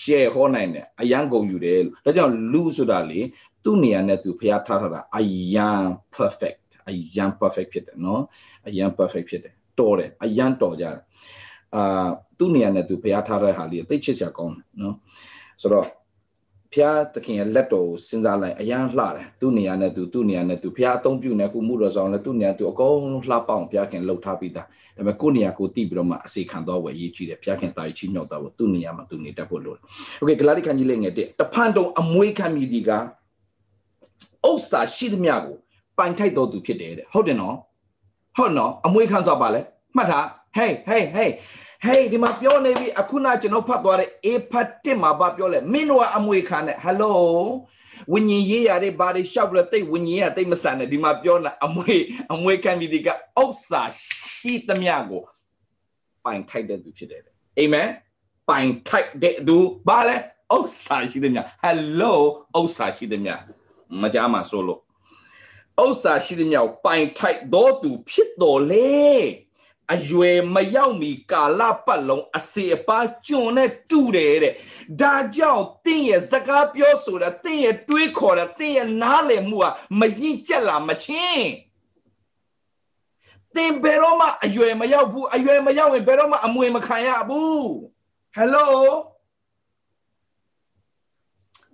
[0.00, 3.20] share ဟောနိုင်တယ်အရန်ကုန်ယူတယ်လို့ဒါကြောင့်လူဆိုတာလေ
[3.64, 5.20] သူ့နေရာနဲ့သူဖျားထားတာအ
[5.54, 5.82] ရန်
[6.14, 8.22] perfect အရန် perfect ဖြစ်တယ်နော်
[8.66, 10.96] အရန် perfect ဖြစ်တယ်တော်တယ်အရန်တော်ကြတယ်
[11.75, 12.07] အာ
[12.39, 14.95] သူ့နေရာနဲ့သူဖျားထားတဲ့ဟာလေးသိချစ်စရာကောင်းတယ်နော်
[15.61, 15.87] ဆိုတော့
[16.73, 22.95] ဖျားသခင်ရဲ့လက်တော်ကိုစဉ်းစားလိုက်အရန်လှတယ်သူ့နေရာနဲ့သူသူ့နေရာနဲ့သူဖျားအသုံးပြုနေခုမှုတော်ဆောင်လဲသူ့နေရာသူအကုန်
[23.29, 29.81] လှပအောင်ဖျားခင်လှုပ်ထားပြီးသားဒါပေမဲ့ကိုယ့်နေရာကိုတိပြီးတော့မှအစီခံတော့ဝယ်ရေးကြည့်တယ်ဖျားခင်တာကြီးချီးမြှောက်တော့သူ့နေရာမှာသူနေတတ်ဖို့လိုတယ်
[30.19, 32.91] โอเคဂလာတိခန်းကြီးလေးငယ်တဲ့တဖန်တုံအမွေးခံမိဒီက
[34.49, 35.55] ဥစ္စာရှိသမျှကို
[35.97, 37.55] ပိုင်ထိုက်တော်သူဖြစ်တယ်တဲ့ဟုတ်တယ်နော်
[38.37, 39.61] ဟုတ်နော်အမွေးခံစားပါလဲ
[39.95, 40.25] မှတ်ထား
[40.56, 41.30] hey hey hey
[41.86, 47.12] hey ဒီမှာပြောနေပြီအခုနကျွန်တော်ဖတ်သွားတဲ့ A ဖတ်1မှာဘာပြောလဲမင်းတို့ကအမွေခံတဲ့ hello
[48.12, 51.96] ဝิญဉ်ရေးရတဲ့ဘာတွေရှောက်ပြီးတော့တိတ်ဝิญဉ်ရတိတ်မဆန်နဲ့ဒီမှာပြောနေအမွေ
[52.32, 53.08] အမွေခံပြီးဒီက
[53.42, 53.82] ဥစ္စာ
[54.32, 55.22] ရှိသမျှကို
[56.24, 57.22] ပိုင်ထိုက်တဲ့သူဖြစ်တယ်
[57.58, 57.88] အာမင်
[58.48, 59.56] ပိုင်ထိုက်တဲ့သူ
[59.88, 60.16] ဘာလဲ
[60.56, 62.12] ဥစ္စာရှိသမျှ hello
[62.58, 63.34] ဥစ္စာရှိသမျှ
[64.02, 64.80] မကြားမှာဆိုလို့
[65.84, 68.96] ဥစ္စာရှိသမျှပိုင်ထိုက်တော်သူဖြစ်တော်လေ
[69.94, 74.54] အရွယ်မရောက်မီကာလပတ်လုံးအစီအပါကျွန်နဲ့တူတယ်တဲ့
[75.00, 79.70] ဒါကြောင့်တင့်ရဲ့စကားပြောဆိုတာတင့်ရဲ့တွေးခေါ်တာတင့်ရဲ့နားလည်မှုဟာ
[80.00, 81.48] မရင်ကျက်လာမချင်း
[83.56, 87.68] တင်ဘယ်တော့မှအရွယ်မရောက်ဘူးအရွယ်မရောက်ရင်ဘယ်တော့မှအမွေမခံရဘူး
[88.34, 88.74] ဟယ်လို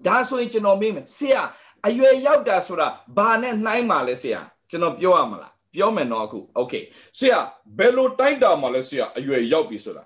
[0.06, 1.42] ဒါဆိုရင်ကျွန်တော်မေးမယ်ဆရာ
[1.86, 6.82] အရွယ်ရောက်တာဆိုတာဘာနဲ့နှိုင်းပါလဲဆရာကျွန်တော်ပြောရမလား ပြောမယ်နော်အခု okay
[7.18, 7.38] ဆရာ
[7.78, 10.04] ဘယ်လိုတိုက်တာမှလဲဆရာအရွယ်ရောက်ပြီဆိုတာ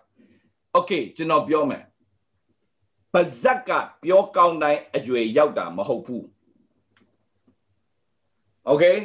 [0.76, 1.83] okay ကျွန်တော်ပြောမယ်
[3.12, 3.70] ပါဇက်က
[4.02, 6.24] ပြောကောင်းတိုင်းအရွယ်ရောက်တာမဟုတ်ဘူး
[8.70, 8.96] okay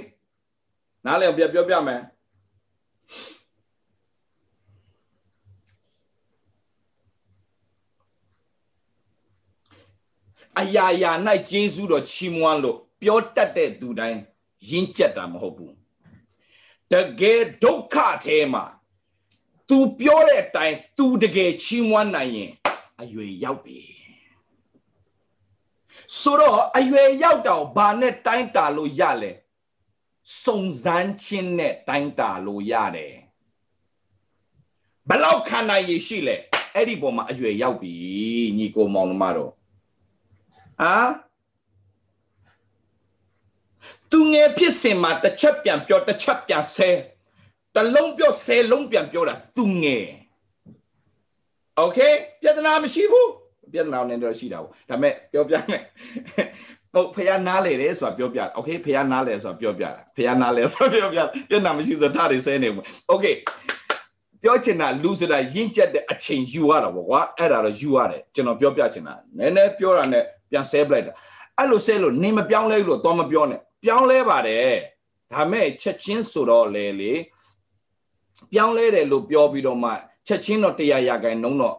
[1.06, 2.02] နားလည်ပြပြောပြမယ်
[10.60, 11.12] အရာရာ၌
[11.50, 14.19] ဂျေဇုတော်ချီးမွမ်းလို့ပြောတတ်တဲ့သူတိုင်း
[14.69, 15.81] ရင်းကျက်တာမဟုတ်ဘူး
[16.93, 18.65] တကယ်ဒုက္ခထဲမှာ
[19.69, 22.51] तू ပြောတဲ့အတိုင်း तू တကယ်ချီးမွမ်းနိုင်ရင်
[23.01, 23.80] အရွယ်ရောက်ပြီ
[26.19, 29.32] ဆိုတော့အရွယ်ရောက်တော့ဘာနဲ့တိုင်းတာလို့ရလဲ
[30.43, 33.15] စုံစမ်းခြင်းနဲ့တိုင်းတာလို့ရတယ်
[35.10, 36.36] ဘလောက်ခန္ဓာရည်ရှိလဲ
[36.75, 37.93] အဲ့ဒီပုံမှာအရွယ်ရောက်ပြီ
[38.58, 39.51] ညီကိုမောင်နှမတို့
[40.82, 40.95] အာ
[44.11, 46.90] သူငယ်ဖြစ်စင်မှာတစ်ချက်ပြန်ပြောတစ်ချက်ပြန်ဆဲ
[47.75, 50.07] တလုံးပြောဆဲလုံးပြန်ပြောတာသူငယ်
[51.77, 51.99] โอเค
[52.40, 53.31] ပြဿနာမရှိဘူး
[53.72, 55.83] ပြဿနာနဲ့တော့ရှိတာပေါ့ဒါပေမဲ့ပြောပြမယ်
[56.94, 63.27] ဟုတ်ဖះနားလေတယ်ဆိုတာပြောပြโอเคဖះနားလေဆိုတာပြောပြတာဖះနားလေဆိုတာပြောပြပြဿနာမရှိဆိုထားတယ်ဆဲနေမှာโอเค
[64.42, 71.12] ပြောချင်တာလူဆိုတာရင့်ကျက်တဲ့အချိန်ယူရတာပေါ့ကွာအဲ့ဒါတော့ယူရတယ်ကျွန်တော်ပြောပြချင်တာနည်းနည်းပြောတာနဲ့ပြန်ဆဲပလိုက်တာ
[71.59, 74.72] အဲ့လိုဆဲလို့နင်မပြောင်းလဲလို့တော့မပြောနဲ့ ပြောင်းလဲပါတယ်
[75.34, 77.13] ဒါမဲ့ချက်ချင်းဆိုတော့လေလေ
[78.54, 79.91] ပြောင်းလဲတယ်လို့ပြောပြီးတော့မှ
[80.28, 81.76] ချက်ချင်းတော့တရားရခိုင်နှုံးတော့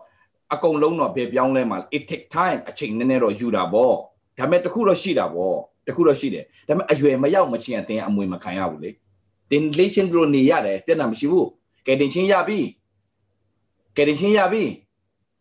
[0.53, 3.95] အကုန်လုံးတော့ဘယ်ပြောင်းလဲမှာ it take time အချိန်နည်းနည်းတော့ယူတာပေါ့
[4.39, 8.91] ဒါမဲ့တခုတော့ရှိတာပေါ့တခုတော့ရှိတယ်ဒါမဲ့အရွယ်မရောက်မချင်းအတင်းအမွေမခံရဘူးလေ
[9.51, 11.49] တင်လေးချင်းတို့နေရတယ်ပြဿနာမရှိဘူး
[11.87, 12.59] ကဲတင်ချင်းရပြီ
[13.97, 14.63] ကဲတင်ချင်းရပြီ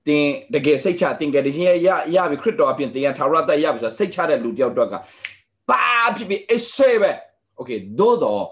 [0.08, 1.72] တင်တကယ်စိတ်ချတင်ကယ်တင်ချင်းရ
[2.16, 4.94] ရပြီခရစ်တော်အပြင်တင်ရထာဝရတရပြီဆိုစိတ်ချတဲ့လူတယောက်တော့က
[5.71, 5.85] ပါ
[6.17, 7.13] ဖြစ်ပြီးအဆွဲပဲ
[7.57, 8.45] โอเคသို့တော့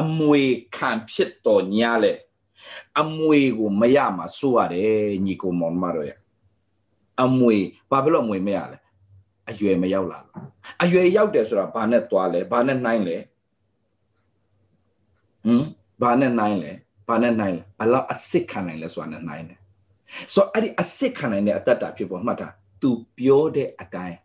[0.00, 0.42] အမွေ
[0.76, 2.12] ခံဖြစ်တော်ညာလေ
[3.00, 6.18] အမွေကိုမရမှာစိုးရတယ်ညီကိုမောင်မတော်ရဲ့
[7.22, 7.56] အမွေ
[7.90, 8.78] ဘာဖြစ်လို့အမွေမရလဲ
[9.50, 10.36] အရွယ်မရောက်လာလို့
[10.82, 13.16] အရွယ်ရောက်တယ်ဆိုတာဘာနဲ့သွားလဲဘာနဲ့နှိုင်းလဲ
[15.44, 15.64] ဟမ်
[16.02, 16.70] ဘာနဲ့နှိုင်းလဲ
[17.08, 19.58] ဘာနဲ့နှိုင်းလဲဘလောက်အစ်စ်ခံနိုင်လဲဆိုတာနဲ့နှိုင်းတယ်
[20.34, 22.48] ဆိုတော့အဲ့ဒီအစ်စ်ခံနိုင်တဲ့အတ္တတာဖြစ်ပေါ်မှတ်တာ
[22.80, 24.16] तू ပြောတဲ့အတိုင်း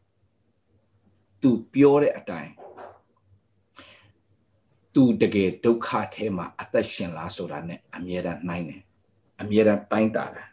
[1.42, 2.52] तू ပြောတဲ့အတိုင်း
[4.94, 8.82] သူတကယ်ဒုက္ခထဲမှာအသက်ရှင်လားဆိုတာနဲ့အမြဲတမ်းနှိုင်းတယ်
[9.40, 10.48] အမြဲတမ်းတိုင်းတာတယ်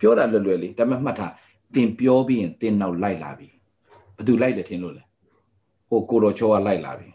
[0.00, 1.32] ပြောတာလွယ်လွယ်လေးဒါပေမဲ့မှတ်ထား
[1.74, 3.48] တင်ပြောပြီးရင်တင်နောက်လိုက်လာပြီ
[4.16, 5.02] ဘသူလိုက်တယ်ထင်လို့လဲ
[5.88, 7.08] ဟိုကိုတော်ချောကလိုက်လာပြီ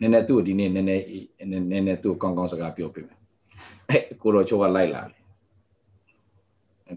[0.00, 1.04] နည်းနည်းသူ့ဒီနေ့နည်းနည်း
[1.50, 3.18] နည်းနည်းသူ့ကောင်းကောင်းစကားပြောပြမယ်
[3.88, 5.18] အဲကိုတော်ချောကလိုက်လာပြီ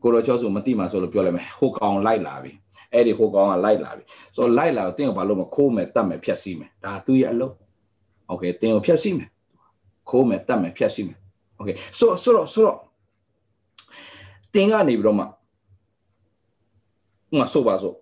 [0.04, 2.52] ကိုတော်ချောဆိုမသိမှဆိုလို့ပြောလိုက်မယ်ဟိုကောင်လိုက်လာပြီ
[2.93, 4.05] အဲ့ဒီဟိုကောင်ကလိုက်လာပြီ
[4.37, 7.55] ဆိုတော့လိုက်လာတော့တင်းကိုဘာလို့မခိုးမယ်တတ်မယ်ဖြတ်စီးမယ်ဒါသူ့ရဲ့အလုပ်
[8.29, 9.29] โอเคတင်းကိုဖြတ်စီးမယ်
[10.11, 11.19] ခိုးမယ်တတ်မယ်ဖြတ်စီးမယ်
[11.57, 12.79] โอเคဆိုဆိုတော့ဆိုတော့
[14.55, 15.25] တင်းကနေပြီးတော့မှ
[17.39, 17.95] ငါဆိုပါဆို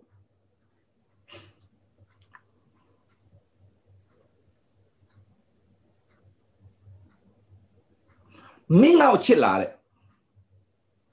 [8.81, 9.71] မင်းငါ့ကိုချစ်လာတဲ့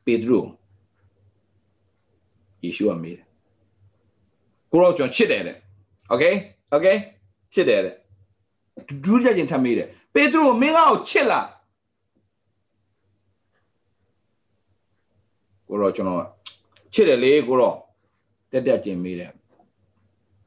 [0.06, 0.40] ပေတရု
[2.64, 3.25] ယေရှုကမေးတယ်
[4.77, 5.57] ကိုတော့ကျွန်တော်ချစ်တယ်တဲ့
[6.13, 6.35] okay
[6.75, 6.97] okay
[7.55, 7.95] ချစ်တယ်တဲ့
[9.05, 11.47] ဒူးကြချင်းထမေးတယ်ပေတရုမင်းငါ့ကိုချစ်လား
[15.69, 16.25] ကိုတော့ကျွန်တော်
[16.93, 17.77] ချစ်တယ်လေကိုတော့
[18.53, 19.33] တက်တက်ချင်းမေးတယ်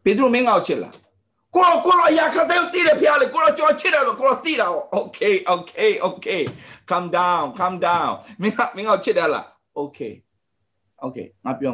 [0.04, 0.96] ပေတရုမင်းငါ့ကိုချစ်လား
[1.56, 6.42] ကိုရောကိုရောရာခတဲ့တီးတယ်ဖျားလေကိုရောကြောချစ်တယ်ဆိုကိုရောတီးတာဟော okay okay okay
[6.90, 8.12] calm down calm down
[8.42, 9.46] မင်းကမင်းကချစ်တယ်လား
[9.80, 10.14] okay
[11.06, 11.74] okay ငါပြော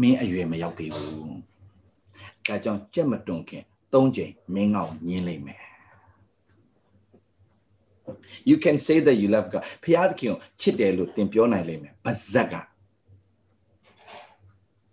[0.00, 1.14] မင်းအရွယ်မရောက်သေးဘူး
[2.46, 5.60] ဒါကြောင့်ကြက်မတွန်ခင်၃ချိန်မင်းငါ့ကိုညင်းလိုက်မယ်
[8.48, 12.54] you can say that you love God ဖျားသခင်ကိုချစ်တယ်လို့သင်ပြောနိုင်လိမ့်မယ်ပါဇက်က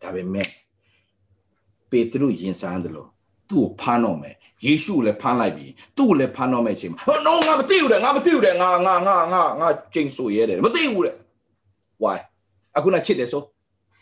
[0.01, 0.47] ဒါပေမဲ့
[1.89, 3.09] ပေတရုယင်စားတယ်လို့
[3.49, 5.65] သူ့ကိုဖမ်းတော့မယ်ယေရှုကိုလည်းဖမ်းလိုက်ပြီ
[5.97, 11.15] သူ့ကိုလည်းဖမ်းတော့မယ်အချိန်မှာဟော no ငါမသိဘူးတဲ့ငါမသိဘူးတဲ့ငါငါငါငါငါကျိန်ဆိုရဲတယ်မသိဘူးတဲ့
[12.03, 12.17] why
[12.77, 13.41] အခုနချစ်တယ်ဆို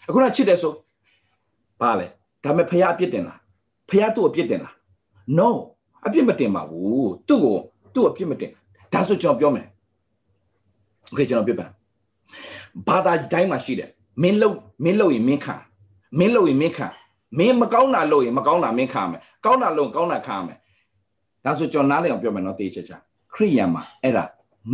[0.10, 0.74] အခုနချစ်တယ်ဆို
[1.82, 2.08] ဘာလဲ
[2.44, 3.40] ဒါပေမဲ့ဖះအပြစ်တင်လား
[3.90, 4.76] ဖះသူ့အပြစ်တင်လား
[5.38, 5.50] no
[6.06, 7.58] အပြစ်မတင်ပါဘူးသူ့ကို
[7.94, 8.52] သူ့အပြစ်မတင်
[8.94, 9.68] ဒါဆိုကျွန်တော်ပြောမယ်
[11.10, 11.68] okay ကျွန်တော်ပြပါ
[12.88, 13.90] ဘာသာတိုင်းမှာရှိတယ်
[14.22, 14.52] မင်းလုံ
[14.84, 15.56] မင်းလုံရင်မင်းခံ
[16.20, 16.88] မင်းလုံရင်မင်းခံ
[17.38, 20.58] မင်းမကောင်းတာလုပ်ရင်မကောင်းတာမင်းခံမယ်ကောင်းတာလုပ်ကောင်းတာခံမယ်
[21.46, 22.98] ဒါဆိုကျွန်တော်နားလည်အောင်ပြောမယ်နော်တေးချာချာ
[23.34, 24.24] ခရိယန်မှာအဲ့ဒါ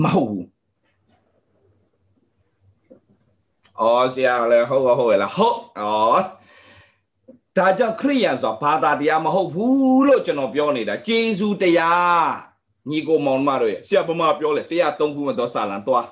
[0.04, 0.48] မဟုတ်ဘူး
[3.80, 6.24] အော်ဆရာလည်းဟုတ်ဟုတ်လားဟုတ်အော်
[7.57, 12.29] ဒါကြောင့်ခရိယန်ဆိုတာဘာသာတရားမဟုတ်ဘူးလို့ကျွန်တော်ပြောနေတာဂျေဇူးတရား
[12.91, 16.07] ညီကိုမောင်မတို့ရဲ့ဆရာဗမာပြောလေတရားသုံးခုမတော်စာလံသွား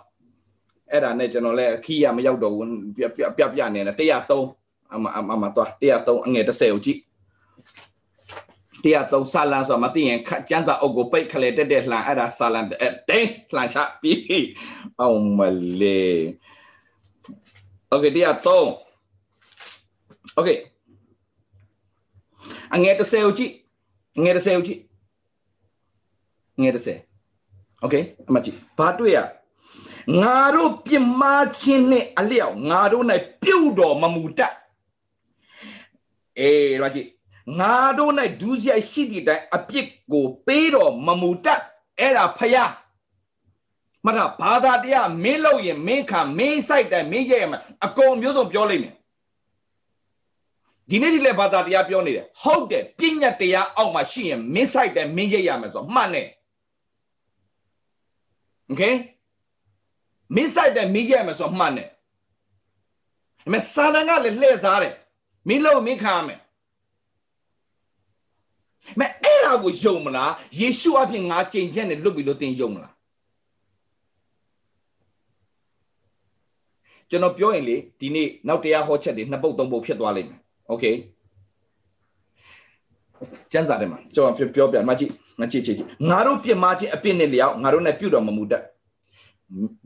[0.91, 3.03] အဲ့ဒါနဲ့ကျွန်တော်လည်းခီးရမရောက်တော့ဘူးပြ
[3.37, 4.47] ပြပြနေတယ်တရားသုံး
[4.95, 6.99] အမအမသွားတရားသုံးအငယ်30ကိုကြည့်
[8.85, 12.73] တရားသုံးစာလံဆိုမသိရင်ကျန်းစာအုပ်ကိုပိတ်ခလေတက်တက်လှန်အဲ့ဒါစာလံတ
[13.17, 14.47] င်းလှန်ချပြီး
[15.01, 15.41] အောင်မ
[15.81, 16.23] လေး
[17.89, 18.69] โอเคတရားသုံး
[20.35, 20.51] โอเค
[22.76, 23.52] အငယ်30ကိုကြည့်
[24.18, 24.80] အငယ်30ကိုကြည့်
[26.62, 29.18] ငယ်30 okay အမှတ်ကြည့်ဘာတွေ့ရ
[30.22, 33.06] ငါတို့ပြစ်မှားခြင်းနှင့်အလျောက်ငါတို့၌
[33.44, 34.54] ပြုတ်တော်မမူတတ်
[36.40, 37.10] အေးရကြည့်
[37.60, 41.62] ငါတို့၌ဒုစရိုက်ရှိသည့်တိုင်အပြစ်ကိုပေးတော်မမူတတ်
[42.00, 42.72] အဲ့ဒါဖယား
[44.06, 48.94] မထဘာသာတရားမင်းလို့ရင်မင်းခံမင်းဆိုင်တိုင်မင်းရဲ့မှာအကုန်မျိုးစုံပြောလိုက်မယ်
[50.91, 56.23] ဒီနေ့ဒီလေဘာသာတရားပြောနေတယ်ဟုတ်တယ်ပြညတ်တရားအောက်မှာရှိရင်မင်းဆိုင်တိုင်မင်းရဲ့ရမယ်ဆိုမှတ်နေ
[58.67, 58.83] โอเค
[60.35, 61.91] မင်းဆိုင်တိုင်မင်းရဲ့မယ်ဆိုမှတ်နေဒါ
[63.43, 64.95] ပေမဲ့စာတန်ကလည်းလှည့်စားတယ်
[65.49, 66.41] မင်းလို့မင်းခံရမယ်
[69.01, 72.95] မအဲ့ဒါကိုယုံမလားယေရှုအပြင်ငါကြင်ချက်နဲ့လွတ်ပြီလို့သင်ယုံမလား
[77.11, 80.85] ကျွန်တော်ပြောရင်လေဒီနေ့နောက်တရားဟောချက်တွေနှစ်ပုတ်သုံးပုတ်ဖြစ်သွားလိမ့်မယ် โอเค
[83.53, 85.79] ကျမ်းစာထဲမှာကျွန်တော်ပြောပြမကြည့်မကြည့်ကြည့်
[86.11, 88.63] ငါတို့ပြစ်မှားခြင်းအပြစ်နဲ့လျောက်ငါတို့နဲ့ပြုတော်မမူတတ်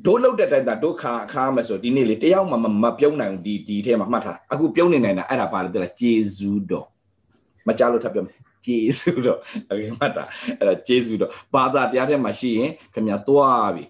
[0.04, 6.86] ဒိုးလောက်တဲ့တိုင်တာဒုက္ခခါမယ်ဆိုဒီနေ့လေတယောက်မှမပြုံးနိုင်ဘူးဒီဒီထဲမှာမှတ်ထားအခုပြုံးနေနိုင်တာအဲ့ဒါပါလေတဲ့ဂျေဇူးတော်
[7.68, 10.24] မကြားလို့ထပ်ပြောမယ်ဂျေဇူးတော်โอเคမှတ်တာ
[10.58, 13.84] အဲ့ဒါဂျေဇူးတော်ဘာသာတရားထဲမှာရှိရင်ခင်ဗျာသွားပြီ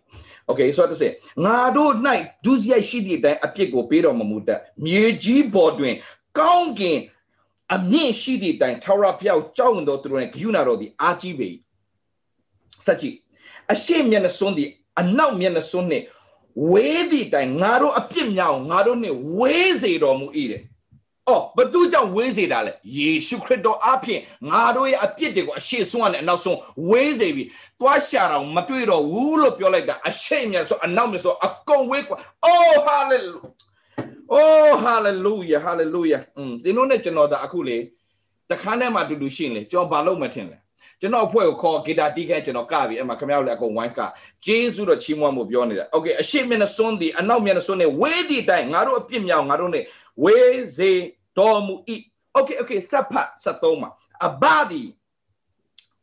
[0.47, 1.13] โอเคဆိုတော့တစ်
[1.45, 1.93] ငါတို့၌
[2.45, 5.95] ဒုစရိုက်ရှိသည့်အတိုင်းအပြစ်ကိုပေးတော်မမူတတ်မြေကြီးပေါ်တွင်
[6.40, 7.00] ကောင်းကင်
[7.76, 11.50] အမြင့်ရှိသည့်တိုင်ထာဝရဘုရားကြောက်တော်သူတို့နဲ့ဂယုဏတော်သည်အာကြီးပေ
[12.86, 13.10] စัจจิ
[13.72, 16.06] အရှိမျက်နှစွန်းသည်အနောက်မျက်နှစွန်းနှင့်
[16.70, 20.62] ဝေးသည့်တိုင်ငါတို့အပြစ်မြောက်ငါတို့နှင့်ဝေးစေတော်မူ၏တဲ့
[21.28, 27.44] အော်ဘသူကြောင့်ဝေးစေတာလဲယေရှုခရစ်တော်အဖင်ငါတို့ရဲ့အပြစ်တွေကိုအရှိဆုံးနဲ့အနောက်ဆုံးဝေးစေပြီ
[27.80, 33.40] သွားရှာတော့မတွေ့တော့ဘူးလို့ပြောလိုက်တာအရှိမြတ်ဆိုအနောက်မြတ်ဆိုအကုန်ဝေးကွာအော်ဟာလေလု
[34.34, 37.78] Oh hallelujah hallelujah อืมသင်တို့ ਨੇ ကျွန်တော်ဒါအခုလေ
[38.50, 40.58] တခါနဲ့မှတူတူရှိရင်လေကျွန်တော်ဘာလုပ်မှထင်လဲ
[41.00, 44.00] ကျွန်တော်အဖွဲ့ကိုခေါ်ဂီတာတီးခဲကျွန်တော်ကပြီအဲ့မှာခင်ဗျားတို့လည်းအကုန်ဝိုင်းက
[44.46, 49.84] ဂျေစုတော့ချီးမွမ်းဖို့ပြောနေတာ Okay အရှိမျက်နှာစွန်းဒီအနောက်မျက်နှာစွန်းနဲ့ဝေးဒီတိုင်းငါတို့အပြစ်မြောင်ငါတို့နဲ့
[50.24, 50.92] ဝေးစေ
[51.40, 51.96] တော်မူဤ
[52.38, 53.90] Okay okay ဆက်ဖတ်ဆက်သုံးပါ
[54.28, 54.82] အဘဒီ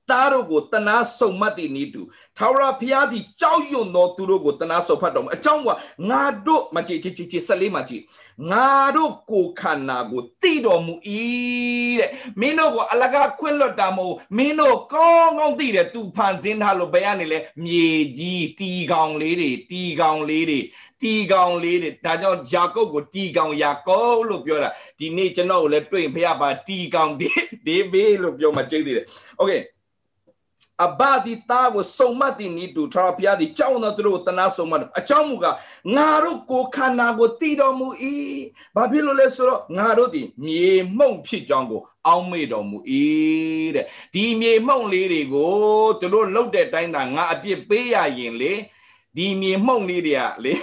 [0.10, 2.01] သားတို့ကိုတနာဆုံမှတ်တည်နေတူ
[2.38, 5.69] ထာဝရဘုရားသည်ကြောက်ရွံ့သောသူတို့ကိုတနာဆုံဖတ်တော်မူအကြောင်းက
[6.10, 8.03] ငါတို့မကြည့်ကြည့်ကြည့်ဆက်လေးမှကြည့်
[8.51, 10.93] ငါတို့ကိုခန္ဓာကိုတိတော်မူ၏
[11.99, 20.60] တဲ့မင်းတို့ကိုအလကားခွင့်လွတ်တာမဟုတ်မင်းတို့ကောင်းကောင်းသိတယ်သူဖန်ဆင်းထားလို့ဘယ်ကနေလဲမြေကြီးတီကောင်လေးတွေတီကောင်လေးတွေ
[21.01, 27.29] တီကောင်လေးတွေဒါကြောင့်ယာကုပ်ကိုတီကောင်ယာကုပ်လို့ပြောတာဒီနေ့ကျွန်တော်ကိုလည်းတွေ့ဖះပါတီကောင်ဒေ
[27.65, 29.06] ဒေဘေးလို့ပြောမှကြိတ်သေးတယ်
[29.38, 29.53] โอเค
[30.86, 35.45] အဘဒီတာကိုစုံမတ်တင်နီတူထရာဖျားဒီကြောင်းတော်သူတို့တနာစုံမတ်အကြောင်းမူက
[35.95, 37.88] ငါတို့ကိုခန္ဓာကိုတည်တော်မူ၏
[38.75, 42.77] ဘာဖြစ်လို့လဲဆိုတော့ငါတို့ဒီမြေမှုန့်ဖြစ်ကြောင်းကိုအောင်းမေ့တော်မူ၏
[43.75, 45.53] တဲ့ဒီမြေမှုန့်လေးတွေကို
[45.99, 48.53] သူတို့လှုပ်တဲ့တိုင်းသာငါအပြစ်ပေးရရင်လေ
[49.17, 50.53] ဒီမြေမှုန့်လေးတွေကလေ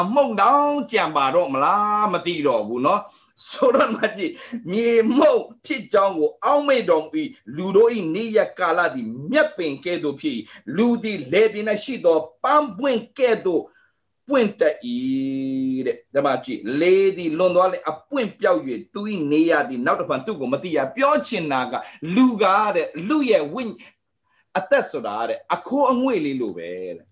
[0.00, 3.00] အမှုန့်တောင်ကြံပါတော့မလားမသိတော့ဘူးเนาะ
[3.49, 4.33] ဆိုတော့မကြီး
[4.71, 7.09] မြေမုတ်ဖြစ်ကြောင်းကိုအောက်မေ့တော်မူ၏
[7.55, 10.39] လူတို့၏နေရကာလသည်မြက်ပင်ကဲ့သို့ဖြစ်
[10.77, 13.63] လူသည်လေပြင်း၌ရှိသောပန်းပွင့်ကဲ့သို့
[14.27, 14.75] ပွင့်တတ်၏
[15.87, 18.61] တဲ့ဒါမှကြည့်လေးသည်လွန်သွားလေအပွင့်ပြောက်၍
[18.93, 21.73] သူ၏နေရသည်နောက်တစ်ဖန်သူ့ကိုမသိရပြောချင်တာက
[22.15, 23.63] လူကားတဲ့လူရဲ့ဝိ
[24.57, 27.07] အသက်ဆိုတာတဲ့အခိုးအငွေ့လေးလိုပဲတဲ့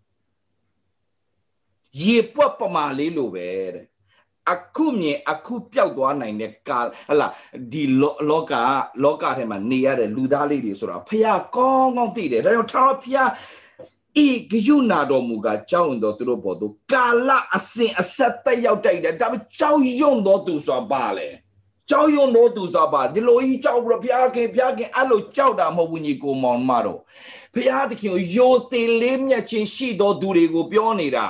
[2.01, 3.85] ရေပွက်ပမာလေးလိုပဲတဲ့
[4.53, 6.79] အခုမြင်အခုပျောက်သွားနိုင်တဲ့ကာ
[7.09, 7.27] ဟလာ
[7.71, 8.53] ဒီလောက
[9.03, 13.17] လောကထဲမှာနေရတဲ့လူသားလေးတွေဆိုတာဖះကောင်းကောင်းသိတယ်ဒါကြောင့်ထာဝရဖះ
[14.25, 21.27] ဤဂယုနာတော်မူကကြောင်းတော်သူတို့ပေါ်သူကာလအစဉ်အဆက်တက်ရောက်တိုက်တယ်ဒါပေမဲ့ကြောက်ရွံ့တော်သူဆိုတာပါလေ
[21.89, 26.99] ကြောက်ရွံ့တော်သူဆိုတာပါဒီလိုကြီးကြောက်ပြီးတော့ဘုရားခင်ဘုရားခင်အဲ့လိုကြောက်တာမဟုတ်ဘူးညီကိုမောင်မတော်
[27.53, 31.27] ဘုရားသခင်ကိုယိုသေးလေးမြတ်ခြင်းရှိတော်သူတွေကိုပြောနေတာ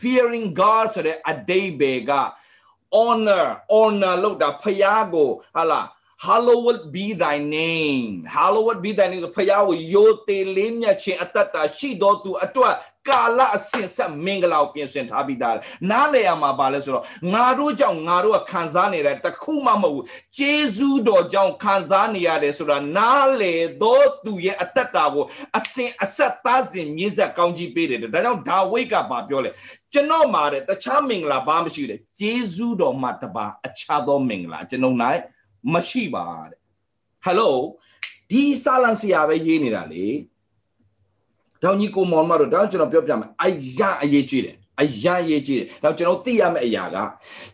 [0.00, 2.10] fearing god ဆိုတဲ့အတိတ်ဘေက
[3.01, 3.45] honor
[3.77, 5.87] honor လို့တာဖယားကိုဟာလား
[6.25, 12.75] hallowed be thy name hallowed be thy name ဖယားကိုယိုသေးလေးမြတ်ခြင်းအတ္တတာရှိတော်သူအတွက်
[13.08, 15.56] ကာလအစဉ်ဆက်မင်္ဂလာကိုပြင်ဆင်ထားပြီးသား
[15.90, 20.04] နားလေရမှာပါလဲဆိုတော့ငါတို့ကြောင့်ငါတို့ကခံစားနေတဲ့တခုမှမဟုတ်ဘူး
[20.38, 25.24] ဂျေဇူးတော်ကြောင့်ခံစားနေရတယ်ဆိုတာနားလေတော့သူရဲ့အတ္တတာကို
[25.58, 29.50] အစဉ်အဆက်သားစဉ်မြင့်ဆက်ကောင်းကြီးပေးတယ်ဒါကြောင့်ဒါဝိတ်ကဘာပြောလဲ
[29.92, 35.20] ကျွန်တော်မှာတဲ့တခြားမင်္ဂလာဘာမှမရှိတယ်ဂျေဇူးတော်မှာတပါအခြားသောမင်္ဂလာကျွန်တော်နိုင်
[35.74, 36.58] မရှိပါတဲ့
[37.24, 37.56] ဟယ်လို
[38.30, 40.06] ဒီစာလန်ဆရာပဲရေးနေတာလေ
[41.62, 43.46] တောင်ကြီးကိုမောင်မတို့တောင်ကျွန်တော်ပြောပြမယ်အ
[43.78, 46.96] ရာအရေးကြီးတယ်အရာရေးကြီးတယ်။နောက်ကျွန်တော်သိရမယ့်အရာက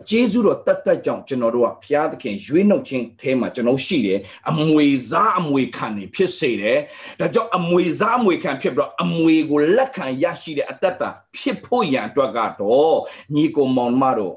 [0.08, 4.18] ဂျေဇုတော်တတ်တတ်ကြောင့်ကျွန်တော်တို့ကဘုရားသခင်ရွေးနှုတ်ခြင်းအဲမှာကျွန်တော်ရှိတယ်။
[4.50, 6.78] အမွေစားအမွေခံနေဖြစ်စေတယ်။
[7.20, 12.96] ဒါကြောင့်အမွေစားအမွေခံဖြစ်ပြီးတော့အမွေကိုလက်ခံရရှိတဲ့အတ္တတာဖြစ်ဖို့ရန်အတွက်ကတော့
[13.34, 14.34] ညီကိုမောင်မတို့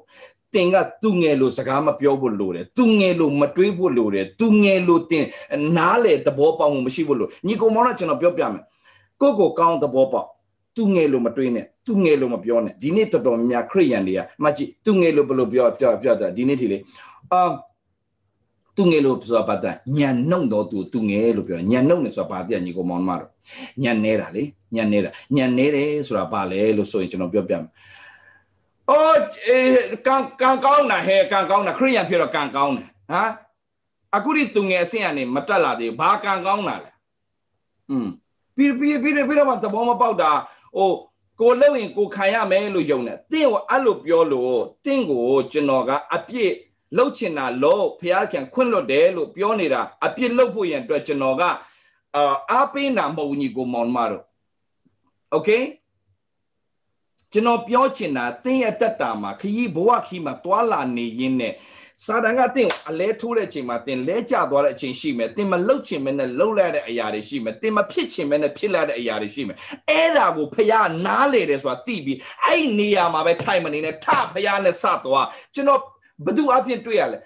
[0.54, 5.26] တင်ကသူငယ်လို့စကားမပြောဖို့လိုတယ်သူငယ်လို့မတွေးဖို့လိုတယ်သူငယ်လို့တင်
[5.78, 8.64] နားလေသဘောပေါက်မှုမရှိဖို့လိုညီကိုမောင်ကကျွန်တော်ပြောပြမယ်
[9.22, 10.28] ကိုကိုကောင်းသဘောပေါက်
[10.76, 16.78] သူငယ်လို့မတွေးနဲ့သူငယ်လို့မပြောနဲ့ဒီနေ့တော်တော်များများခရိယန်တွေကမှကြည့်သူငယ်လို့ဘယ်လိုပြောပြောပြောတာဒီနေ့ဒီလေ
[17.34, 17.42] အာ
[18.78, 23.32] သူငယ်လို့ဆိုတာပါတာညံနှုံတော့သူသူငယ်လို့ပြောညံနှုံနေဆိုတာပါတဲ့ညီကိုမောင်မတော့
[23.84, 24.44] ညံနေတာလေ
[24.76, 27.70] ညံနေတာညံနေတယ်ဆိုတာပါလေလို့ဆိုရင်ကျွန်တော်ပြောပြမယ်
[28.90, 29.20] အော်
[30.08, 33.24] ကံကံကောင်းတာဟဲ့ကံကောင်းတာခရိယန်ဖြစ်တော့ကံကောင်းတယ်ဟာ
[34.16, 36.92] အခုဒီသူငယ်အဆင့်ကနေမတက်လာသေးဘာကံကောင်းတာလဲ
[37.90, 38.08] อืม
[38.57, 40.31] ပြီးပြီးပြီးပြီးတော့မှသဘောမပေါက်တာ
[40.77, 40.91] ဟို
[41.41, 46.53] ကိုလှုပ်ရင်ကိုခံရမယ်လို့ယုံတယ်တင့်ကိုအဲ့လိုပြောလို့တင့်ကိုကျွန်တော်ကအပြစ်
[46.97, 51.43] လှုပ်ချင်တာလို့ဖះခင်ခွင့်လွတ်တယ်လို့ပြောနေတာအပြစ်လှုပ်ဖို့ရန်အတွက်ကျွန်တော်က
[52.17, 54.25] အာအားပေးတာမဟုတ်ဘူးညီကိုမောင်မတို့
[55.31, 55.51] โอเค
[57.33, 61.55] ကျွန်တော်ပြောချင်တာတင်းရဲ့တက်တာမှာခရီးဘဝခီးမှာတွာလာနေရင်းနဲ့
[62.06, 69.58] စာတန်ကတင့်အလဲထိုးတဲ့အချိန်မှာတင်လဲကျသွားတဲ့အချိန်ရှိမယ်တင်မလှုပ်ချင်မဲနဲ့လှုပ်လိုက်တဲ့အရာတွေရှိမယ်တင်မဖြစ်ချင်မဲနဲ့ဖြစ်လာတဲ့အရာတွေရှိမယ်
[69.90, 70.74] အဲ့ဒါကိုဖះ
[71.06, 75.82] နားလေတယ်ဆိုတာသိပြီးအဲ့နေရာမှာပဲထိုင်မနေနဲ့ထဖះနဲ့စသွားကျွန်တော်
[76.26, 77.18] ဘသူအဖြစ်တွေ့ရလဲ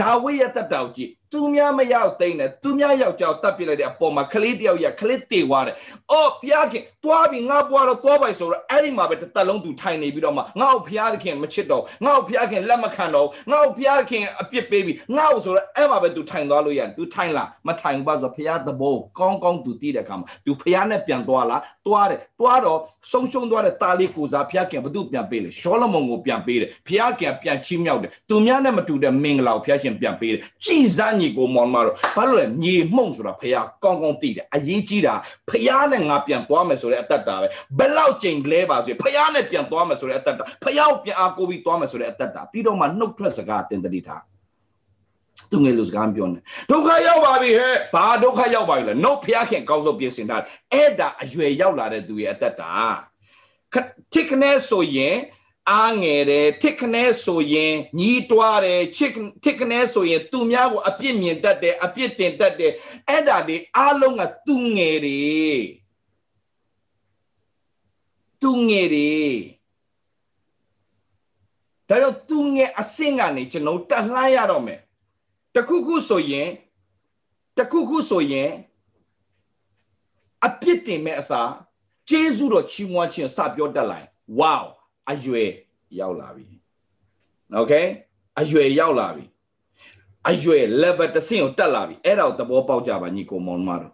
[0.00, 5.76] ဒါဝိရတတောက်ကြည့် သူများမရောက်သိမ့်နဲ့သူများယောက်ျောက်တတ်ပြလိုက်တဲ့အပေါ်မှာကလေးတယောက်ရကလေးတေသွားတယ်။
[6.12, 22.78] အော်ဖျားခင်တွားပြီးငါပွားတော့တွားပိုင်ဆိုတော့အဲ့ဒီမှာပဲတစ်သက်လုံးသူထိုင်နေပြီးတော့မှငါ့ကိုဖျားခင်မချစ်တော့ငါ့ကိုဖျားခင်လက်မခံတော့ငါ့ကိုဖျားခင်အပြစ်ပေးပြီးငါ့ကိုဆိုတော့အဲ့မှာပဲသူထိုင်သွားလို့ရတယ်။ तू ထိုင်လားမထိုင်ပါဆိုဖျားသဘောကောင်းကောင်းသူတည်တဲ့အခါမှာ तू ဖျားနဲ့ပြန်သွားလား တွားတယ်တွားတော့
[23.12, 35.14] ဆုံးရှုံးသွားတဲ့တာလေးကိုစားဖျားခင်ဘသူပြန်ပေးလေရှောလမုန်ကိုပြန်ပေးတယ်ဖျားခင်ပြန်ချီးမြှောက်တယ်သူများနဲ့မတူတဲ့မင်္ဂလာကိုဖျားရှင်ပြန်ပေးတယ်ကြည်စမ်းညီကိုမောင်မတော့ဘာလို့လဲမြေမှုန့်ဆိုတာဖះကောင်းကောင်းသိတယ်အရေးကြီးတာ
[35.50, 37.46] ဖះနဲ့ငါပြန်သွားမယ်ဆိုတဲ့အတ္တတာပဲ
[37.78, 44.22] ဘယ်လောက်ချိန်လဲပါဆိုဖះနဲ့ပြန်သွားမယ်ဆိုတဲ့အတ္တတာဖះကိုပြန်အားကိုးပြီးသွားမယ်ဆိုတဲ့အတ္တတာပြီးတော့မှနှုတ်ထွက်စကားတင်တတိထား
[45.50, 46.38] သူငယ်လူစကားပြောနေ
[46.70, 50.36] ဒုက္ခရောက်ပါပြီဟဲ့ဘာဒုက္ခရောက်ပါပြီလဲနှုတ်ဖះခင်ကောင်းဆုံးပြင်ဆင်တာ
[50.72, 52.72] အဲ့ဒါအရွယ်ရောက်လာတဲ့သူရဲ့အတ္တတာ
[54.12, 55.16] ထိခနဲ့ဆိုရင်
[55.70, 59.12] အားငယ်တယ်ထစ်ခနဲဆိုရင်ညီးတွားတယ်ချစ်
[59.44, 62.72] ထစ်ခနဲဆိုရင်သူများကိုအပြစ်မြင်တတ်တယ်အပြစ်တင်တတ်တယ်
[63.08, 65.60] အဲ့ဒါတွေအားလုံးကသူငယ်တယ်
[68.42, 69.34] သူငယ်တယ်
[71.88, 74.80] ဒါကြောင့်သူငယ်အဆင့်ကနေကျွန်တော်တက်လှမ်းရတော့မယ်
[75.56, 76.48] တခုခုဆိုရင်
[77.58, 78.50] တခုခုဆိုရင်
[80.46, 81.50] အပြစ်တင်မဲ့အစား
[82.08, 84.06] ကျေးဇူးတော်ချီးမွမ်းခြင်းစပြောတတ်လိုက်
[84.40, 84.64] wow
[85.10, 85.50] အရွယ်
[85.98, 86.46] ရောက်လာပြီ
[87.60, 87.86] okay
[88.40, 89.24] အရွယ်ရောက်လာပြီ
[90.30, 93.92] အရွယ် level တစ်ဆင့်ကိုတက်လာပြီအဲ့ဒါကိုသဘောပေါက်ကြပါညီကိုမောင်မတို့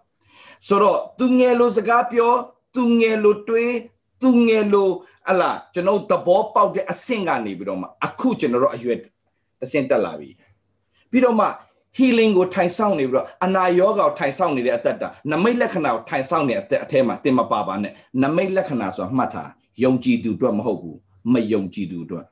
[0.66, 2.32] ဆိုတော့သူငယ်လိုစကားပြော
[2.74, 3.74] သူငယ်လိုတွေး
[4.22, 4.90] သူငယ်လို
[5.28, 8.98] အလားကျွန်တော်သဘောပေါက်တဲ့အဆင့်ကနေပြီးတော့မှအခုကျွန်တော်တို့အရွယ်
[9.60, 10.28] တစ်ဆင့်တက်လာပြီ
[11.14, 11.46] ပြီးတော့မှ
[11.98, 19.50] healing ကိုထိုင်ဆောင်နေပြီးတော့အနာယောဂါကိုထိုင်ဆောင်နေတဲ့အသက်တာနမိတ်လက္ခဏာကိုထိုင်ဆောင်နေတဲ့အသက်အထဲမှာတင်မပါပါနဲ့နမိတ်လက္ခဏာဆိုတာမှတ်ထား
[19.84, 20.98] ယုံကြည်သူအတွက်မဟုတ်ဘူး
[21.32, 22.24] မယုံကြည်သူအတွက်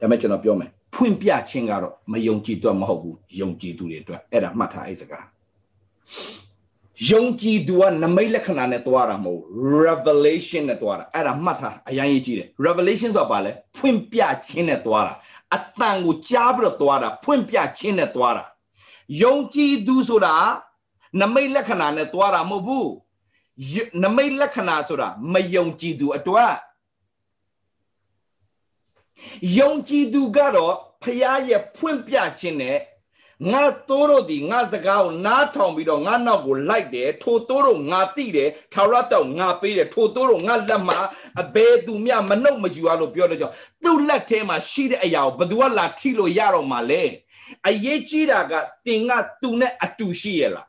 [0.00, 5.26] ဒါမဲ့ကျွန်တော်ပြောမယ်ဖွင့်ပြခြင်းကတော့မယုံကြည်တော့မဟုတ်ဘူးယုံကြည်သူတွေအတွက်အဲ့ဒါမှတ်ထားအဲ့စကား
[7.10, 9.42] ယုံကြည်သူကနမိတ်လက္ခဏာနဲ့တွားတာမဟုတ်
[9.84, 15.14] revelation နဲ့တွားတာအဲ့ဒါမှတ်ထားအရင်ရေးကြည့်တယ် revelation ဆိုတာဘာလဲဖွင့်ပြခြင်းနဲ့တွားတာ
[15.54, 18.44] အတန်ကိုကြားပြီးတော့တွားတာဖွင့်ပြခြင်းနဲ့တွားတာ
[19.22, 20.34] ယုံကြည်သူဆိုတာ
[21.20, 22.90] နမိတ်လက္ခဏာနဲ့တွားတာမဟုတ်ဘူး
[24.02, 26.54] နမိတ်လက္ခဏာဆိုတာမယုံကြည်သူအတွက်
[29.58, 32.78] ယုံကြည်သူကတော့ဖခင်ရဲ့ဖွင့်ပြခြင်းနဲ့
[33.48, 40.98] ငါတိုးတို့ဒီငါစကားကိုနားထောင်ပြီးတော့ငါနောက်ကိုလိုက်တယ်ထိုတိုးတို့ငါတိတယ်ထာဝရတော့ငါပေးတယ်ထိုတိုးတို့ငါလက်မှာ
[41.42, 47.02] အဘယ်သူမျှမနှုတ်မယူရလို့ပြောတယ်ကြောင့်သူ့လက်ထဲမှာရှိတဲ့အရာကိုဘသူကလာထိလို့ရတော့မှလဲ
[47.68, 48.52] အရေးကြီးတာက
[48.86, 49.12] တင်က
[49.42, 50.68] သူနဲ့အတူရှိရလား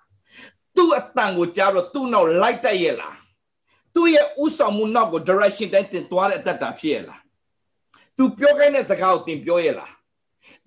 [0.76, 3.16] သူ့အတန်ကိုကြားတော့သူ့နောက်လိုက်တက်ရဲ့လား
[3.96, 7.22] သူ့ရဲ့ဥဆောင်မှုနောက်ကို direction တိုင်းတင်သွားတဲ့အတ္တတာဖြစ်ရဲ့လား
[8.18, 9.92] သူပြောခိုင်းတဲ့စကားကိုတင်ပြောရဲ့လား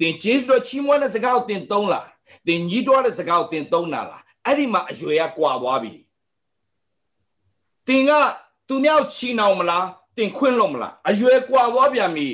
[0.01, 2.07] တင်ဂျေဇုတော်ချီးမွမ်းတဲ့စကားကိုတင်သုံးလား
[2.47, 5.92] တင်ညီးတွားတဲ့စကားကိုတင်သုံးတာလားအဲ့ဒီမှာအရွယ်ကကွာသွားပြီ
[7.86, 8.11] တင်က
[8.68, 9.86] သူမြောက်ချီနှောင်မလား
[10.16, 12.28] တင်ခွင့်လို့မလားအရွယ်ကွာသွားပြန်ပြီ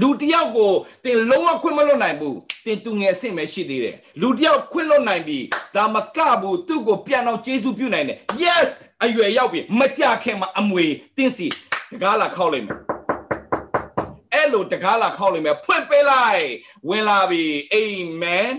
[0.00, 0.72] လူတယောက်ကို
[1.04, 5.38] တင်လုံးဝခွင့်မလွတ်နိုင်ဘူးတင်သူငယ်အဆင့်ပဲရှိသေးတယ်လူတယောက်ခွင့်လွတ်နိုင်ပြီ
[5.74, 8.68] ဒါမကဘူးသူ့ကိုပြန်အောင်ကျေးဇူးပြုနိုင်တယ် yes
[9.02, 10.84] အရွယ်ရောက်ပြီမကြခင်မှာအမွေ
[11.16, 11.46] တင်းစီ
[11.90, 12.91] တကားလာခောက်လိုက်မယ်အဲ့
[14.54, 16.46] လိုတကားလာခောက်လိုက်မယ်ဖွင့်ပေးလိုက်
[16.88, 17.44] ဝင်လာပြီ
[17.74, 18.52] amen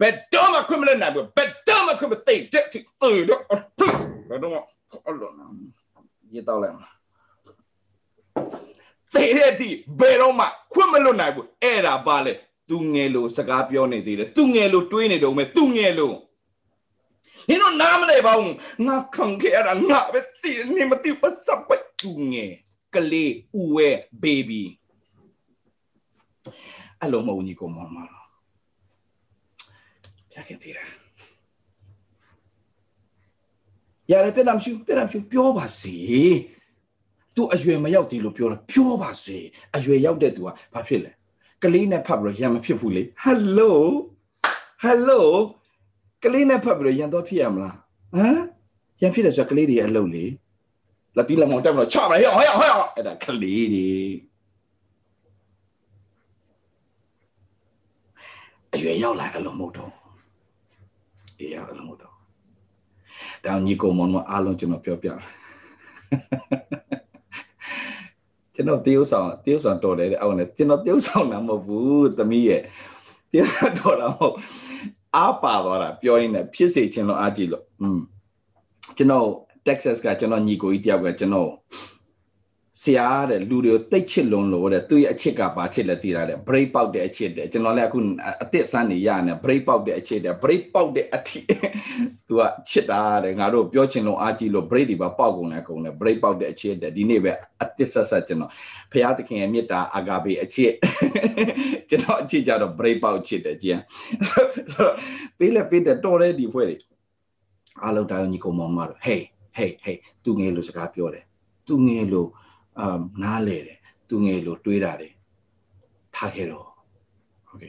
[0.00, 3.40] ဘယ်တော့မှခွင့်မလွတ်နိုင်ဘူးဘယ်တော့မှခွင့်မသိတဲ့တိတော့ဘယ်တော့
[4.52, 4.58] မှ
[5.06, 5.52] အဲ့လိုနော်
[6.34, 6.88] ရတော့လိုက်မှာ
[9.14, 9.68] သေတဲ့အထိ
[10.00, 12.32] ဘယ်တော့မှခွင့်မလွတ်နိုင်ဘူးအဲ့ဒါပါလေ
[12.70, 16.16] သူငယ်လို့စကားပြောနေသေးတယ်သူငယ်လို့တွေးနေတော့မယ်သူငယ်လို့
[17.48, 18.54] နင်တို့နားမလဲပါဘူး
[18.86, 22.52] ငါခံခဲ့ရတာငါပဲသိနေမသိပတ်စပ်ပတ်သူငယ်
[22.94, 23.88] ကလေးဦးဝဲ
[24.22, 24.62] ဘေဘီ
[27.00, 28.26] အဲ့လိုမဟုတ်ညီကောင်မမလား
[30.30, 30.84] ပြခင်သေးတာ
[34.10, 35.96] ရတယ်ပြတ်မရှိပြတ်မရှိပြောပါစေ
[37.34, 39.38] သူအရွယ်မရောက်သေးလို့ပြောတာပြောပါစေ
[39.76, 41.12] အရွယ်ရောက်တဲ့သူကဘာဖြစ်လဲ
[41.62, 43.78] ကလေးနဲ့ဖတ်ပြီးတော့ရံမဖြစ်ဘူးလေဟယ်လို
[44.82, 45.28] ဟယ်လို
[46.24, 47.74] ကလေးနဲ့ဖတ်ပြီးတော့ရံတော့ဖြစ်ရမလား
[48.14, 48.40] ဟမ်
[49.02, 50.24] ရံဖြစ်တယ်ဆိုတော့ကလေးတွေအလုပ်လေ
[51.16, 53.88] လက်တီးလက်မောင်တက်မလို့ချမလားဟဲ့ဟဲ့ဟဲ့အဲ့ဒါကလေးတွေ
[58.74, 59.92] အရွယ်ရောက်လာအလုံးမဟုတ်တော့
[61.38, 62.14] အေးရအလုံးမဟုတ်တော့
[63.44, 65.08] တောင်ညီကိုမွန်မအားလုံးကျွန်တော်ပြောပြ
[68.54, 72.62] ကျွန်တော်တေးဥဆောင်တေးဥဆောင်တော်တယ်တဲ့အောက်နဲ့ကျွန်တော်တေးဥဆောင်တာမဟုတ်ဘူးသမီးရဲ့
[73.32, 73.44] တေး
[73.78, 74.34] တော်တာမဟုတ်
[75.16, 78.00] အားပါသွားတာပြောရင်းနဲ့ဖြစ်စေခြင်းလို့အားကြည့်လို့อืม
[78.96, 79.26] ကျွန်တော်
[79.66, 81.50] Texas ကကျွန်တော်ညီကိုကြီးတယောက်ကကျွန်တော်
[82.82, 87.98] ဆရာတဲ့လူတွေကိုတိတ်ချစ်လွန်လို့တဲ့သူ့ရဲ့အချစ်ကဘာချစ်လဲသိတာတဲ့ break ပေါက်တဲ့အချစ်တဲ့ကျွန်တော်လည်းအခု
[88.42, 91.40] အစ်စ်စမ်းနေရနေ break ပေါက်တဲ့အချစ်တဲ့ break ပေါက်တဲ့အထိ
[92.28, 98.50] သူကချစ်တာတဲ့ငါတို့ပြောချင်လို့အားကြီးလို့ break တွေပါပေါက်ကုန်လဲကုန်လဲ break ပေါက်တဲ့အချစ်တဲ့ဒီနေ့ပဲအစ်စ်ဆက်ဆက်ကျွန်တော်
[98.92, 100.72] ဖရာသခင်ရဲ့မေတ္တာအာဂါဘေအချစ်
[101.88, 103.78] ကျွန်တော်အချစ်ကြတော့ break ပေါက်ချစ်တယ်ကြည်
[105.38, 106.76] ပေးလဲပေးတယ်တော်တယ်ဒီဖွဲ့တွေ
[107.82, 109.22] အားလုံးတိုင်းညီကောင်မောင်မတော့ hey
[109.58, 111.24] hey hey သူငယ်လို့စကားပြောတယ်
[111.66, 112.30] သူငယ်လို့
[112.79, 115.13] အာနားလေတယ်သူငယ်လို့တွေးတာတယ်
[116.15, 116.67] ထားခဲ့တော့
[117.47, 117.63] โอเค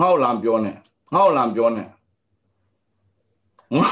[0.00, 0.72] ငါ့လာပြောနေ
[1.14, 1.84] ငါ့လာပြောနေ
[3.78, 3.90] ငါ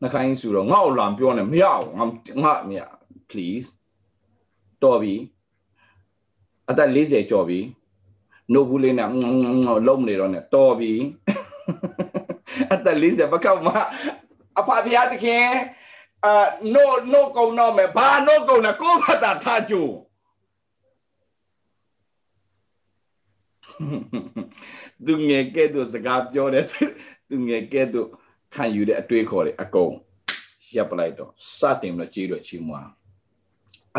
[0.00, 2.04] နှခိုင်းစုတော့ငါ့လာပြောနေမရဘူးငါ
[2.44, 2.80] ငါမရ
[3.30, 3.68] please
[4.82, 5.14] တော်ပြီ
[6.70, 7.60] အသက်40ကျော်ပြီ
[8.52, 9.08] နှုတ်ဘူးလေးနဲ့
[9.86, 10.92] လုံးမနေတော့နဲ့တော်ပြီ
[12.72, 13.72] အသက်40ဘကောက်မှ
[14.58, 15.48] အဖဖျားသခင်
[16.25, 19.87] အာ no no ကုံတော့မယ်ဘာ no ကုံလဲကိုဘာသာထားကြို
[25.05, 26.65] သူငယ်ကဲ့သို့စကားပြောတယ်
[27.29, 28.07] သူငယ်ကဲ့သို့
[28.55, 29.93] ခံယူတဲ့အတွေးခေါ်တယ်အကုန်
[30.75, 32.89] ရပ်ပလိုက်တော့စတင်လို့ကြေးတော့ချီးမွမ်း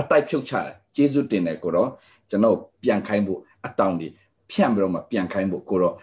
[0.00, 1.90] အတိုက်ဖြုတ်ချတယ်ကျေးဇူးတင်တယ်ကိုတော့
[2.30, 4.06] ကျွန်တော်ပြန်ခိုင်းဖို့အတောင်ဒီ
[4.50, 5.94] ဖြန့်ပြီးတော့မှပြန်ခိုင်းဖို့ကိုတော့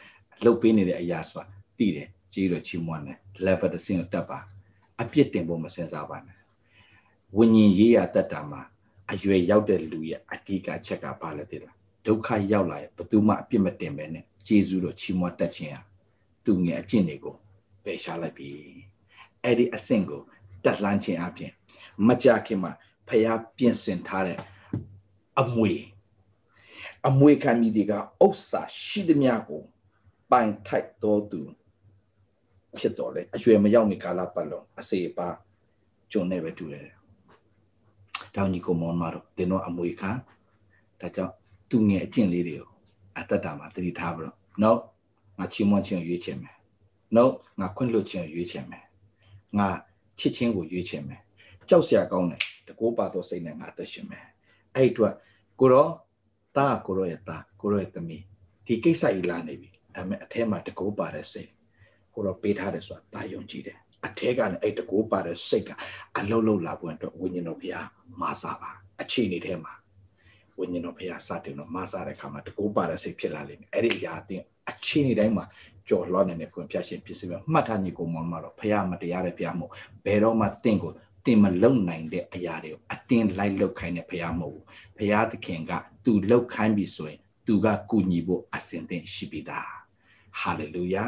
[0.43, 1.45] လှုပ်ပေးနေတဲ့အရာဆိုတာ
[1.78, 4.39] တည်တယ်ကြေးတော့ချီးမွမ်းတယ် level တစ်ဆင့်ကိုတက်ပါ
[5.01, 6.37] အပြစ်တင်ဖို့မစင်စားပါနဲ့
[7.37, 8.61] ဝิญဉ်ရေးရတတ်တာမှာ
[9.11, 11.75] အရွယ်ရောက်တဲ့လူရဲ့အဓိကချက်ကဘာလဲသိလား
[12.05, 15.81] ဒုက္ခရောက်လာရင်ဘယ်သူမှအပြစ်မတင်ပဲနဲ့ဂျေဇုတော်ချီးမွမ်းတတ်ခြင်းဟာ
[16.45, 17.35] သူငယ်အကျင့်တွေကို
[17.83, 18.49] ပယ်ရှားလိုက်ပြီ
[19.43, 20.21] အဲ့ဒီအဆင့်ကို
[20.63, 21.51] တက်လှမ်းခြင်းအပြင်
[22.07, 22.71] မကြခင်မှာ
[23.07, 24.37] ဖျားပြင်ဆင်ထားတဲ့
[25.39, 25.71] အမွေ
[27.07, 27.93] အမွေခံမိတွေက
[28.25, 29.63] ဥစ္စာရှိသမျှကို
[30.31, 31.41] ပိုင်ထိုက်တော်သူ
[32.80, 35.28] ဖြစ်တော်လဲအရွယ်မရောက်မီကာလပတ်လုံးအစေပါ
[36.11, 36.88] ဂျွန်နဲ့ပဲတူတယ်။
[38.36, 40.11] တောင်ကြီးကိုမောင်မတော့တင်းတော့အမွေခံ
[40.99, 41.34] ဒါကြောင့်
[41.69, 42.67] သူငယ်အကျင့်လေးတွေကို
[43.17, 44.80] အတ္တတာမှာတတိထားပြီးတော့နော်
[45.39, 46.55] ငါချီးမွမ်းခြင်းကိုရွေးချယ်မယ်။
[47.15, 48.84] နော်ငါခွင့်လွှတ်ခြင်းကိုရွေးချယ်မယ်။
[49.59, 49.67] ငါ
[50.19, 51.22] ချစ်ခြင်းကိုရွေးချယ်မယ်။
[51.69, 54.26] ကြောက်စရာကောင်းတယ်တကိုးပါတော့စိတ်နဲ့ငါအသက်ရှင်မယ်။
[54.76, 55.13] အဲ့အတွက်
[55.59, 55.88] ကိုရော
[56.57, 58.24] တာကိုရောရဲ့တာကိုရောရဲ့သမီး
[58.65, 61.49] ဒီကိစ္စကြီးလာနေပြီ။ဒါပေမဲ့အထဲမှာတကိုးပါတဲ့စိတ်
[62.14, 65.70] ကိုတော့ပေးထားတယ်ဆိုတာတာယုံကြည်တယ်အထဲကလည်းအဲ့တကိုးပါတဲ့စိတ်က
[66.18, 67.88] အလုံးလုံးလာပွင့်တော့ဝိညာဉ်တော်ဘုရား
[68.22, 69.74] မာစာပါအခြေအနေထဲမှာ
[70.59, 75.45] ဝိညာဉ်တော်ဘုရားစတင်တော့မာစာတဲ့ခါမှာတကိုးပါတဲ့စိတ်ဖြစ်လာလိမ့်မယ်အဲ့ဒီအရာအတင်းအခြေအနေတိုင်းမှာ
[75.89, 79.72] ကြော်လွှတ်နေတဲ့ခွင့်ဖျက်ရှင်ဖြစ်စေမယ်မှတ်ထားညီကိုမောင်မတော့ဘုရားမတရားတဲ့ဘုရားမို့
[80.05, 80.91] ဘယ်တော့မှတင့်ကို
[81.26, 84.64] တင်မလုံနိုင်တဲ့အရာတွေကိုအတင်းလိုက်လုတ်ခိုင်းတဲ့ဘုရားမဟုတ်ဘူး
[84.97, 85.72] ဘုရားသခင်က
[86.05, 89.70] သူလုတ်ခိုင်းပြီဆိုရင်သူကကူညီဖို့အစဉ်သင့်ရှိပြီသား
[90.39, 91.03] ဟာလေလုယာ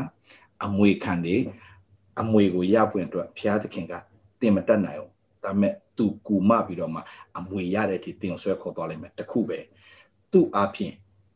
[0.66, 1.42] အမွေခံတယ်
[2.22, 3.94] အမွေကိုရပွင့်အတွက်ဘုရားသခင်က
[4.42, 5.12] တင်မတတ်နိုင်ဘူး
[5.44, 7.02] ဒါပေမဲ့သူကူမပြီးတော့မှ
[7.38, 9.60] အမွေရတဲ့အထိတင်ဆွဲခေါ်သွားလိမ့်မယ်တခုပဲ
[10.32, 10.94] သူ့အဖြစ်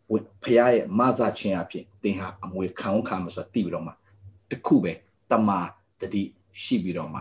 [0.09, 3.91] ဘုရားရဲ့မဆာခြင်းအဖြစ်တင်ဟာအမွေခံခံမဆိုတည်ပြီးတော့မှ
[4.51, 4.93] တခုပဲ
[5.31, 5.59] တမာ
[6.01, 6.23] တတိ
[6.63, 7.19] ရှိပြီးတော့မှ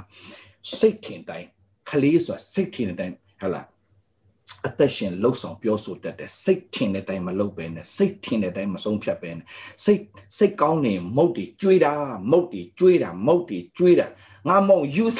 [0.78, 1.48] စိတ်ထင်တိုင်း
[1.88, 3.66] ခလေးဆိုတာစိတ်ထင်တဲ့တိုင်းဟဲ့လား
[4.67, 9.45] အသက်ရှင်လှုပ်ဆောင်ပြောဆိုတတ်တယ်စိတ်ထင်တဲ့အတိုင်းမလုပ်ပဲနဲ့စိတ်ထင်တဲ့အတိုင်းမဆုံးဖြတ်ပဲနဲ့
[9.83, 10.01] စိတ်
[10.37, 11.93] စိတ်ကောင်းနေမုတ်တီကျွေးတာ
[12.31, 14.07] မုတ်တီကျွေးတာမုတ်တီကျွေးတာ
[14.47, 15.19] ငါမုံယူဆ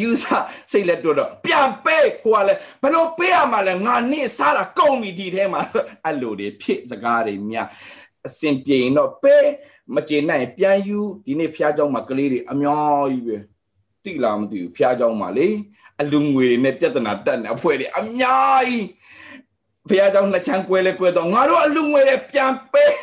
[0.00, 0.24] ယူဆ
[0.70, 5.60] စိတ်လက်တော့တော့ပြန်ပေးဟိုကလည်းဘလို့ပေးရမှာလဲငါနေ့စားတာကုန်ပြီဒီထဲမှာ
[6.04, 7.68] အဲ့လိုတွေဖြစ်စကားတွေများ
[8.26, 9.46] အစင်ပြေရင်တော့ပေး
[9.94, 13.36] မကျေနိုင်ပြန်ယူဒီနေ့ဖျားเจ้าမှာကလေးတွေအများကြီးပဲ
[14.04, 15.48] တိလားမသိဘူးဖျားเจ้าမှာလေ
[16.00, 18.84] အလူငွေတွေနဲ့ပြဿနာတက်နေအဖွဲ့တွေအများကြီး
[19.88, 22.94] ဖះเจ้าနှစ်ချမ်းကွဲလဲကွဲတော့ငါတို့အလူငွေတွေပြန်ပေး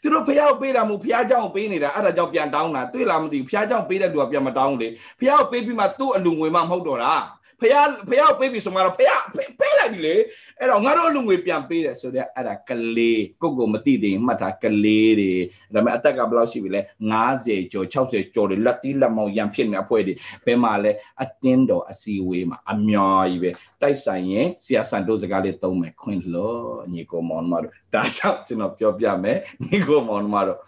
[0.00, 4.88] သူတို့ဖះကိုပေးတာမဟုတ်ဖះเจ้าကိုပေးနေတာအဲ့ဒါကြောင့်ပြန်တောင်းတာတွေ့လားမသိဘူးဖះเจ้าပေးတဲ့လူကပြန်မတောင်းလေ
[5.20, 7.14] ဖះကိုပေးပြီးမှသူ့အလူငွေမှမဟုတ်တော့တာ
[7.61, 7.75] ဖះ
[8.09, 9.11] ဖះကိုပေးပြီဆိုမှတော့ဖះ
[9.59, 10.15] ပေးလိုက်ပြီလေ
[10.59, 15.31] အဲ့တော့ငါတို့အလူငွေပြန်ပေးတယ်ဆိုတော့အဲ့ဒါကလေးကိုကိုမသိသေးမှတ်တာကလေးတွေ
[15.73, 16.81] ဒါပေမဲ့အသက်ကဘယ်လောက်ရှိပြီလဲ
[17.25, 20.13] 90ကျော်60ကျော်တွေလက်တီးလက်မောင်ရံဖြစ်နေအဖွဲ့တွေ
[20.45, 20.91] ဘယ်မှာလဲ
[21.21, 23.51] အတင်းတော်အစီဝေးမှာအများကြီးပဲ
[23.81, 26.59] တိုက်ဆိုင်ရင်ဆရာဆန်တို့စကားလေးသုံးမယ်ခွင့်လို့
[26.93, 30.59] ညီကိုမောင်မတို့ဒါကြောင့်ကျွန်တော်ပြောပြမယ်ညီကိုမောင်မတို့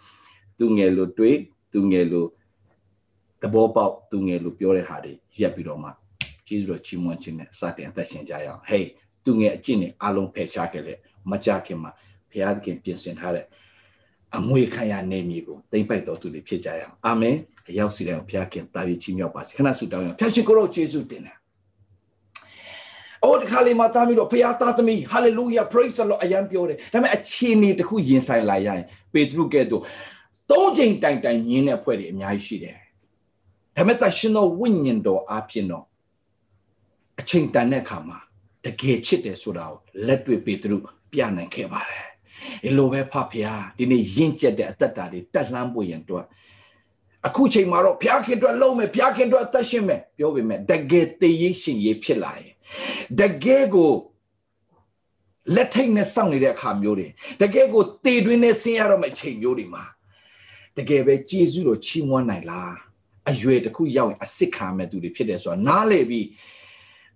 [0.58, 1.36] သူငယ်လို့တွေး
[1.72, 2.28] သူငယ်လို့
[3.42, 5.90] သဘောပေါက်သူငယ်လို့ပြောတဲ့ဟာတွေရက်ပြီးတော့မှ
[6.52, 8.84] ကျေးဇူးတော်ချီးမွမ်းခြင်းနဲ့စတင်အသက်ရှင်ကြရအောင် hey
[9.24, 10.94] သူငယ်အကျင့်နဲ့အလုံးဖယ်ရှားခဲ့လေ
[11.30, 11.90] မကြခင်မှာ
[12.30, 13.46] ဘုရားသခင်ပြင်ဆင်ထားတဲ့
[14.36, 17.36] အမွေခံရနေမည်ကိုတိမ့်ပိုက်တော်သူတွေဖြစ်ကြရအောင်အာမင်
[17.68, 21.36] အရောက်စီတိုင်းဘုရားခင်တာရီချီးမြှောက်ပါစေခဏဆုတောင်းရအောင်ဖျာရှင်ကိုရောယေရှုတင်တယ်
[23.24, 29.82] အော်ဒီခါလေးမှာတားပြီးတော့ဘုရားသားသမီး hallelujah praise the lord အယံပြောတယ်ဒါပေမဲ့အခြေအနေတစ်ခုရင်ဆိုင်လာရရင်ပေတရုကဲ့သို့
[30.50, 32.76] သုံးချိန်တိုင်တိုင်ညင်းတဲ့ဖွဲ့တွေအများကြီးရှိတယ်
[33.76, 35.91] ဒါပေမဲ့တရှင်တော်ဝိညာဉ်တော်အဖြစ်တော့အ
[37.32, 38.18] ချိန်တန်တဲ့အခါမှာ
[38.64, 40.76] တကယ်ချစ်တယ်ဆိုတာကိုလက်တွေ့ပေတရု
[41.12, 42.06] ပြနိုင်ခဲ့ပါတယ်။
[42.64, 46.26] အဲလိုပဲဖဖျားဒီနေ့ရင့်ကျက်တဲ့အသက်တာတွေတက်လှမ်းဖို့ရန်အတွက်
[47.26, 52.52] အခုချိန်မှာတော့ဘုရားခင်အတွက်လုံးမယ်ဘုရားခင်အတွက်အသက်ရှင်မယ်ပြောပေမဲ့တကယ်တည်ရရှင်ရေးဖြစ်လာရင်
[53.20, 53.92] တကယ်ကို
[55.54, 57.08] လက်ထိတ်နဲ့စောင့်နေတဲ့အခါမျိုးတွေ
[57.42, 59.84] တကယ်ကိုတည်တွင်းနဲ့ဆင်းရတော့မယ့်အချိန်မျိုးတွေမှာ
[60.78, 62.72] တကယ်ပဲကျေးဇူးတော်ချီးမွမ်းနိုင်လား
[63.30, 66.26] အရွယ်တစ်ခုရောက်ရင်အစ်စ်ခံမဲ့သူတွေဖြစ်တယ်ဆိုတာနားလေပြီး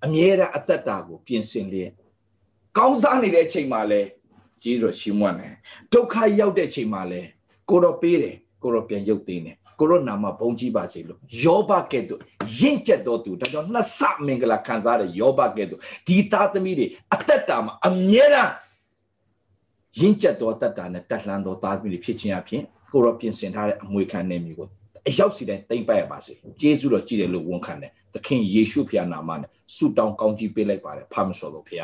[0.05, 1.93] အမြဲတမ်းအသက်တာကိုပြင်ဆင်လျက်
[2.79, 4.01] ကောင်းစားနေတဲ့အချိန်မှာလဲ
[4.63, 5.55] ကြီးတော့ရှင်းမွန်းတယ်
[5.93, 7.21] ဒုက္ခရောက်တဲ့အချိန်မှာလဲ
[7.71, 12.21] ကိုတော့ပေးတယ်ကိုတော့ပြန်ရုပ်သိမ်းတယ်ကိုရောနာမဘုံကြီးပါစေလို့ယောဘကဲ့သို့
[12.59, 18.53] ရင့်ကျက်တော်သူဒါကြောင့်နှစ်ဆမင်္ဂလာခံစားတဲ့ယောဘကဲ့သို့ဒီသားသမီးတွေအသက်တာမှာအမြဲတမ်း
[20.01, 24.69] ရင့်ကျက်တော်တတ်တာနဲ့တက်လှမ်းတော်သားသမီးတွေဖြစ်ခြင်းအပြင်ကိုရောပြင်ဆင်ထားတဲ့အမွေခံနေမျိုးကို
[25.09, 31.83] အရောက်စီတိုင်းတိမ့်ပတ်ရပါစေကျေးဇူးတော်ကြည်တယ်လို့ဝန်ခံတယ် သခင်ယေရှုဖခင်နာမနဲ့ဆုတောင်းကောင်းကြီးပေးလိုက်ပါတယ်ဖာမစောလို့ဖခင်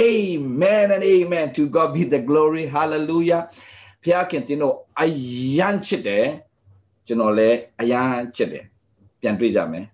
[0.00, 3.42] Amen and amen to God be the glory hallelujah
[4.02, 5.04] ဖခင်တင်တော့အ
[5.58, 6.26] ယမ်းချစ်တယ်
[7.06, 8.64] ကျွန်တော်လည်းအယမ်းချစ်တယ်
[9.20, 9.84] ပြန်တွေ့ကြမယ်